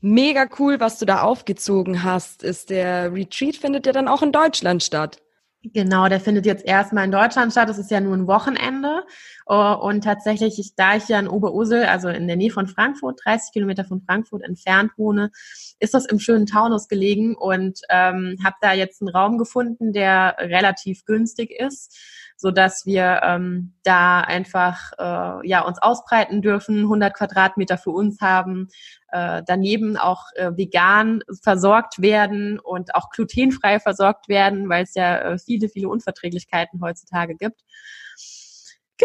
Mega 0.00 0.48
cool, 0.58 0.80
was 0.80 0.98
du 0.98 1.06
da 1.06 1.22
aufgezogen 1.22 2.02
hast. 2.02 2.42
Ist 2.42 2.70
der 2.70 3.14
Retreat 3.14 3.54
findet 3.54 3.86
ja 3.86 3.92
dann 3.92 4.08
auch 4.08 4.22
in 4.22 4.32
Deutschland 4.32 4.82
statt. 4.82 5.22
Genau, 5.64 6.08
der 6.08 6.18
findet 6.18 6.44
jetzt 6.44 6.66
erstmal 6.66 7.04
in 7.04 7.12
Deutschland 7.12 7.52
statt. 7.52 7.68
Das 7.68 7.78
ist 7.78 7.90
ja 7.92 8.00
nur 8.00 8.16
ein 8.16 8.26
Wochenende. 8.26 9.04
Oh, 9.46 9.76
und 9.80 10.02
tatsächlich, 10.02 10.58
ich, 10.58 10.74
da 10.74 10.96
ich 10.96 11.06
ja 11.06 11.20
in 11.20 11.28
Oberursel, 11.28 11.84
also 11.84 12.08
in 12.08 12.26
der 12.26 12.34
Nähe 12.34 12.50
von 12.50 12.66
Frankfurt, 12.66 13.20
30 13.24 13.52
Kilometer 13.52 13.84
von 13.84 14.02
Frankfurt 14.02 14.42
entfernt 14.42 14.90
wohne, 14.96 15.30
ist 15.78 15.94
das 15.94 16.06
im 16.06 16.18
schönen 16.18 16.46
Taunus 16.46 16.88
gelegen 16.88 17.36
und 17.36 17.78
ähm, 17.90 18.38
habe 18.42 18.56
da 18.60 18.72
jetzt 18.72 19.02
einen 19.02 19.10
Raum 19.10 19.38
gefunden, 19.38 19.92
der 19.92 20.34
relativ 20.40 21.04
günstig 21.04 21.52
ist 21.52 21.96
so 22.42 22.50
dass 22.50 22.86
wir 22.86 23.20
ähm, 23.22 23.72
da 23.84 24.20
einfach 24.20 24.90
äh, 24.98 25.48
ja 25.48 25.60
uns 25.64 25.80
ausbreiten 25.80 26.42
dürfen, 26.42 26.80
100 26.80 27.14
Quadratmeter 27.14 27.78
für 27.78 27.90
uns 27.90 28.20
haben, 28.20 28.66
äh, 29.12 29.42
daneben 29.46 29.96
auch 29.96 30.24
äh, 30.34 30.50
vegan 30.56 31.22
versorgt 31.40 32.02
werden 32.02 32.58
und 32.58 32.96
auch 32.96 33.10
glutenfrei 33.10 33.78
versorgt 33.78 34.28
werden, 34.28 34.68
weil 34.68 34.82
es 34.82 34.94
ja 34.96 35.18
äh, 35.18 35.38
viele 35.38 35.68
viele 35.68 35.88
Unverträglichkeiten 35.88 36.82
heutzutage 36.82 37.36
gibt. 37.36 37.62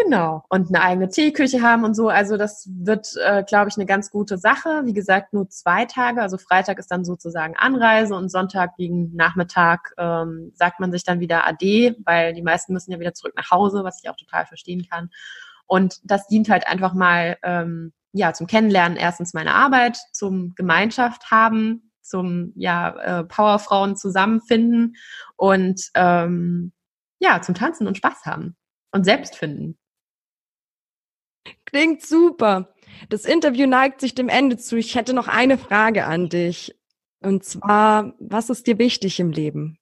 Genau. 0.04 0.44
Und 0.48 0.68
eine 0.68 0.84
eigene 0.84 1.08
Teeküche 1.08 1.60
haben 1.60 1.82
und 1.82 1.94
so. 1.94 2.08
Also 2.08 2.36
das 2.36 2.68
wird, 2.72 3.16
äh, 3.20 3.42
glaube 3.42 3.68
ich, 3.68 3.76
eine 3.76 3.86
ganz 3.86 4.12
gute 4.12 4.38
Sache. 4.38 4.82
Wie 4.84 4.92
gesagt, 4.92 5.32
nur 5.32 5.48
zwei 5.48 5.86
Tage. 5.86 6.22
Also 6.22 6.38
Freitag 6.38 6.78
ist 6.78 6.92
dann 6.92 7.04
sozusagen 7.04 7.56
Anreise 7.56 8.14
und 8.14 8.28
Sonntag 8.28 8.76
gegen 8.76 9.16
Nachmittag 9.16 9.92
ähm, 9.98 10.52
sagt 10.54 10.78
man 10.78 10.92
sich 10.92 11.02
dann 11.02 11.18
wieder 11.18 11.48
Ade, 11.48 11.96
weil 12.04 12.32
die 12.32 12.42
meisten 12.42 12.72
müssen 12.72 12.92
ja 12.92 13.00
wieder 13.00 13.12
zurück 13.12 13.32
nach 13.36 13.50
Hause, 13.50 13.82
was 13.82 14.00
ich 14.00 14.08
auch 14.08 14.16
total 14.16 14.46
verstehen 14.46 14.86
kann. 14.88 15.10
Und 15.66 15.98
das 16.04 16.28
dient 16.28 16.48
halt 16.48 16.68
einfach 16.68 16.94
mal 16.94 17.36
ähm, 17.42 17.92
ja 18.12 18.32
zum 18.34 18.46
Kennenlernen 18.46 18.96
erstens 18.96 19.34
meine 19.34 19.54
Arbeit, 19.54 19.98
zum 20.12 20.54
Gemeinschaft 20.54 21.32
haben, 21.32 21.90
zum 22.02 22.52
ja 22.54 23.20
äh, 23.20 23.24
Powerfrauen 23.24 23.96
zusammenfinden 23.96 24.94
und 25.34 25.90
ähm, 25.94 26.72
ja 27.18 27.42
zum 27.42 27.56
Tanzen 27.56 27.88
und 27.88 27.96
Spaß 27.96 28.26
haben 28.26 28.56
und 28.92 29.02
selbst 29.04 29.36
finden. 29.36 29.76
Klingt 31.70 32.00
super. 32.00 32.74
Das 33.10 33.26
Interview 33.26 33.66
neigt 33.66 34.00
sich 34.00 34.14
dem 34.14 34.30
Ende 34.30 34.56
zu. 34.56 34.76
Ich 34.76 34.94
hätte 34.94 35.12
noch 35.12 35.28
eine 35.28 35.58
Frage 35.58 36.06
an 36.06 36.30
dich. 36.30 36.74
Und 37.20 37.44
zwar, 37.44 38.14
was 38.18 38.48
ist 38.48 38.66
dir 38.66 38.78
wichtig 38.78 39.20
im 39.20 39.30
Leben? 39.30 39.78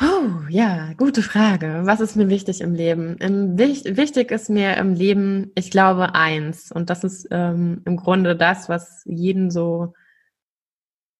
Oh, 0.00 0.48
ja, 0.48 0.92
gute 0.94 1.22
Frage. 1.22 1.82
Was 1.84 2.00
ist 2.00 2.16
mir 2.16 2.28
wichtig 2.28 2.62
im 2.62 2.74
Leben? 2.74 3.16
Im, 3.18 3.58
wichtig 3.58 4.30
ist 4.30 4.48
mir 4.48 4.76
im 4.78 4.94
Leben, 4.94 5.52
ich 5.54 5.70
glaube, 5.70 6.14
eins. 6.14 6.72
Und 6.72 6.88
das 6.88 7.04
ist 7.04 7.28
ähm, 7.30 7.82
im 7.84 7.96
Grunde 7.96 8.34
das, 8.34 8.70
was 8.70 9.02
jeden 9.04 9.50
so, 9.50 9.92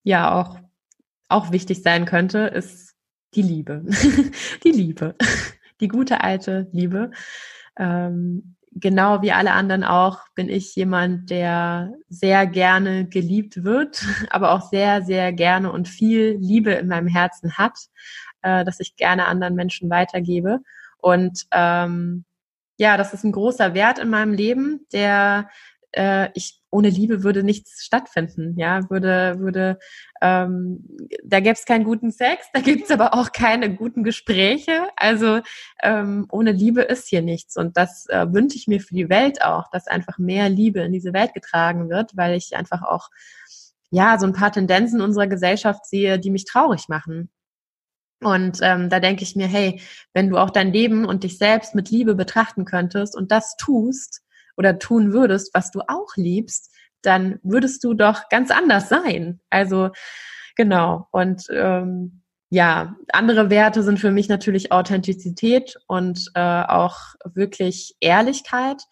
ja, 0.03 0.33
auch, 0.35 0.59
auch 1.29 1.53
wichtig 1.53 1.83
sein 1.83 2.07
könnte, 2.07 2.39
ist 2.39 2.95
die 3.35 3.43
Liebe. 3.43 3.85
die 4.65 4.73
Liebe. 4.73 5.15
Die 5.81 5.89
gute 5.89 6.23
alte 6.23 6.69
Liebe. 6.73 7.11
Ähm, 7.79 8.57
genau 8.73 9.23
wie 9.23 9.33
alle 9.33 9.53
anderen 9.53 9.85
auch 9.85 10.21
bin 10.35 10.49
ich 10.49 10.75
jemand, 10.77 11.31
der 11.31 11.93
sehr 12.09 12.47
gerne 12.47 13.07
geliebt 13.07 13.65
wird, 13.65 14.03
aber 14.31 14.53
auch 14.53 14.69
sehr, 14.69 15.03
sehr 15.03 15.33
gerne 15.33 15.73
und 15.73 15.89
viel 15.89 16.37
Liebe 16.41 16.73
in 16.73 16.89
meinem 16.89 17.09
Herzen 17.09 17.57
hat, 17.57 17.79
äh, 18.43 18.65
dass 18.65 18.81
ich 18.81 18.97
gerne 18.97 19.27
anderen 19.27 19.55
Menschen 19.55 19.91
weitergebe. 19.91 20.61
Und 20.99 21.47
ähm, 21.53 22.25
ja, 22.79 22.97
das 22.97 23.15
ist 23.15 23.25
ein 23.25 23.33
großer 23.33 23.75
Wert 23.75 23.99
in 23.99 24.11
meinem 24.11 24.35
Leben, 24.35 24.87
der 24.93 25.49
äh, 25.97 26.31
ich 26.35 26.61
ohne 26.71 26.91
Liebe 26.91 27.23
würde 27.23 27.43
nichts 27.43 27.85
stattfinden, 27.85 28.55
ja, 28.59 28.91
würde, 28.91 29.39
würde, 29.39 29.79
ähm, 30.21 30.85
da 31.25 31.41
gäbe 31.41 31.55
es 31.55 31.65
keinen 31.65 31.85
guten 31.85 32.11
Sex, 32.11 32.47
da 32.53 32.61
gibt 32.61 32.85
es 32.85 32.91
aber 32.91 33.15
auch 33.15 33.33
keine 33.33 33.75
guten 33.75 34.05
Gespräche. 34.05 34.89
Also 34.97 35.41
ähm, 35.83 36.27
ohne 36.31 36.53
Liebe 36.53 36.83
ist 36.83 37.09
hier 37.09 37.23
nichts. 37.23 37.57
Und 37.57 37.77
das 37.77 38.07
äh, 38.09 38.27
wünsche 38.31 38.57
ich 38.57 38.67
mir 38.67 38.81
für 38.81 38.95
die 38.95 39.09
Welt 39.09 39.43
auch, 39.43 39.71
dass 39.71 39.87
einfach 39.87 40.19
mehr 40.19 40.49
Liebe 40.49 40.81
in 40.81 40.93
diese 40.93 41.13
Welt 41.15 41.33
getragen 41.33 41.89
wird, 41.89 42.17
weil 42.17 42.35
ich 42.35 42.55
einfach 42.57 42.83
auch 42.83 43.09
ja 43.91 44.19
so 44.19 44.27
ein 44.27 44.35
paar 44.35 44.53
Tendenzen 44.53 45.01
unserer 45.01 45.29
Gesellschaft 45.29 45.87
sehe, 45.87 46.19
die 46.19 46.31
mich 46.31 46.45
traurig 46.45 46.89
machen. 46.89 47.31
Und 48.23 48.59
ähm, 48.63 48.89
da 48.89 49.01
denke 49.01 49.23
ich 49.23 49.37
mir, 49.37 49.47
hey, 49.47 49.81
wenn 50.15 50.31
du 50.31 50.39
auch 50.39 50.51
dein 50.51 50.73
Leben 50.73 51.05
und 51.05 51.23
dich 51.23 51.39
selbst 51.39 51.75
mit 51.75 51.91
Liebe 51.91 52.15
betrachten 52.15 52.65
könntest 52.65 53.17
und 53.17 53.31
das 53.31 53.57
tust, 53.57 54.23
oder 54.57 54.79
tun 54.79 55.13
würdest, 55.13 55.51
was 55.55 55.71
du 55.71 55.81
auch 55.87 56.17
liebst, 56.17 56.73
dann 57.03 57.39
würdest 57.43 57.85
du 57.85 57.95
doch 57.95 58.29
ganz 58.29 58.51
anders 58.51 58.89
sein. 58.89 59.41
Also 59.51 59.91
genau. 60.57 61.09
Und 61.13 61.47
ähm, 61.51 62.23
ja, 62.51 62.97
andere 63.13 63.51
Werte 63.51 63.83
sind 63.83 63.99
für 63.99 64.11
mich 64.11 64.29
natürlich 64.29 64.73
Authentizität 64.73 65.77
und 65.87 66.31
äh, 66.35 66.41
auch 66.41 66.99
wirklich 67.25 67.97
Ehrlichkeit. 68.01 68.83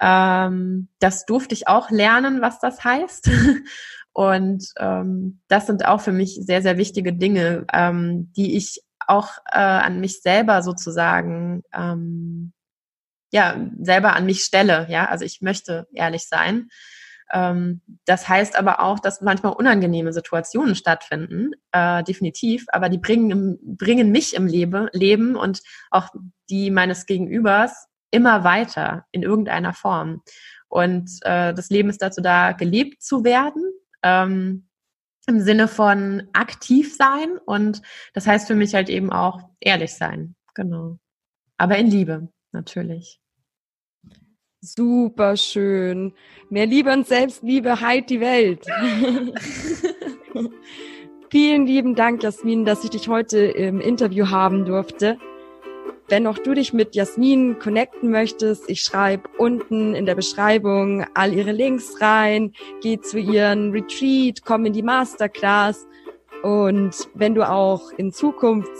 Ähm, 0.00 0.88
das 0.98 1.24
durfte 1.24 1.54
ich 1.54 1.68
auch 1.68 1.90
lernen, 1.90 2.40
was 2.40 2.58
das 2.58 2.82
heißt. 2.82 3.30
und 4.12 4.66
ähm, 4.78 5.40
das 5.48 5.66
sind 5.66 5.84
auch 5.84 6.00
für 6.00 6.12
mich 6.12 6.40
sehr, 6.42 6.62
sehr 6.62 6.76
wichtige 6.76 7.12
Dinge, 7.12 7.66
ähm, 7.72 8.32
die 8.36 8.56
ich 8.56 8.80
auch 9.06 9.30
äh, 9.52 9.58
an 9.58 10.00
mich 10.00 10.22
selber 10.22 10.62
sozusagen 10.62 11.62
ähm, 11.72 12.53
ja, 13.34 13.56
selber 13.80 14.14
an 14.14 14.26
mich 14.26 14.44
stelle. 14.44 14.86
Ja, 14.88 15.06
also 15.06 15.24
ich 15.24 15.40
möchte 15.42 15.88
ehrlich 15.92 16.28
sein. 16.28 16.68
Ähm, 17.32 17.80
das 18.04 18.28
heißt 18.28 18.56
aber 18.56 18.80
auch, 18.80 19.00
dass 19.00 19.22
manchmal 19.22 19.54
unangenehme 19.54 20.12
Situationen 20.12 20.76
stattfinden, 20.76 21.50
äh, 21.72 22.04
definitiv, 22.04 22.64
aber 22.68 22.88
die 22.88 22.98
bringen, 22.98 23.58
bringen 23.76 24.12
mich 24.12 24.36
im 24.36 24.46
Lebe, 24.46 24.88
Leben 24.92 25.34
und 25.34 25.62
auch 25.90 26.10
die 26.48 26.70
meines 26.70 27.06
Gegenübers 27.06 27.88
immer 28.12 28.44
weiter 28.44 29.04
in 29.10 29.24
irgendeiner 29.24 29.72
Form. 29.72 30.22
Und 30.68 31.10
äh, 31.22 31.52
das 31.52 31.70
Leben 31.70 31.90
ist 31.90 32.02
dazu 32.02 32.20
da, 32.20 32.52
gelebt 32.52 33.02
zu 33.02 33.24
werden, 33.24 33.64
ähm, 34.04 34.68
im 35.26 35.40
Sinne 35.40 35.66
von 35.66 36.28
aktiv 36.34 36.94
sein. 36.94 37.36
Und 37.46 37.82
das 38.12 38.28
heißt 38.28 38.46
für 38.46 38.54
mich 38.54 38.76
halt 38.76 38.88
eben 38.88 39.12
auch 39.12 39.40
ehrlich 39.58 39.94
sein. 39.94 40.36
Genau. 40.54 40.98
Aber 41.58 41.78
in 41.78 41.88
Liebe, 41.88 42.28
natürlich. 42.52 43.20
Super 44.64 45.36
schön. 45.36 46.14
Mehr 46.48 46.64
Liebe 46.64 46.90
und 46.90 47.06
Selbstliebe 47.06 47.82
heilt 47.82 48.08
die 48.08 48.20
Welt. 48.20 48.64
Vielen 51.30 51.66
lieben 51.66 51.94
Dank, 51.94 52.22
Jasmin, 52.22 52.64
dass 52.64 52.82
ich 52.82 52.88
dich 52.88 53.08
heute 53.08 53.40
im 53.40 53.82
Interview 53.82 54.30
haben 54.30 54.64
durfte. 54.64 55.18
Wenn 56.08 56.26
auch 56.26 56.38
du 56.38 56.54
dich 56.54 56.72
mit 56.72 56.94
Jasmin 56.94 57.58
connecten 57.58 58.10
möchtest, 58.10 58.70
ich 58.70 58.80
schreibe 58.80 59.28
unten 59.36 59.94
in 59.94 60.06
der 60.06 60.14
Beschreibung 60.14 61.04
all 61.12 61.34
ihre 61.34 61.52
Links 61.52 62.00
rein, 62.00 62.52
geh 62.80 62.98
zu 62.98 63.18
ihren 63.18 63.70
Retreat, 63.72 64.46
komm 64.46 64.64
in 64.64 64.72
die 64.72 64.82
Masterclass 64.82 65.86
und 66.42 67.06
wenn 67.12 67.34
du 67.34 67.46
auch 67.46 67.92
in 67.98 68.12
Zukunft 68.12 68.70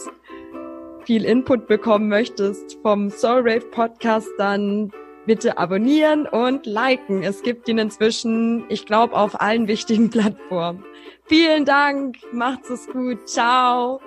viel 1.05 1.27
Input 1.27 1.67
bekommen 1.67 2.09
möchtest 2.09 2.79
vom 2.81 3.11
Soul 3.11 3.41
Rave 3.41 3.67
Podcast, 3.71 4.31
dann 4.39 4.91
bitte 5.27 5.59
abonnieren 5.59 6.27
und 6.27 6.67
liken. 6.67 7.23
Es 7.23 7.43
gibt 7.43 7.69
ihn 7.69 7.79
inzwischen, 7.79 8.65
ich 8.69 8.87
glaube, 8.87 9.15
auf 9.15 9.41
allen 9.41 9.69
wichtigen 9.69 10.11
Plattformen. 10.11 10.85
Vielen 11.27 11.65
Dank, 11.65 12.19
macht's 12.33 12.71
es 12.71 12.87
gut, 12.87 13.29
ciao. 13.29 14.01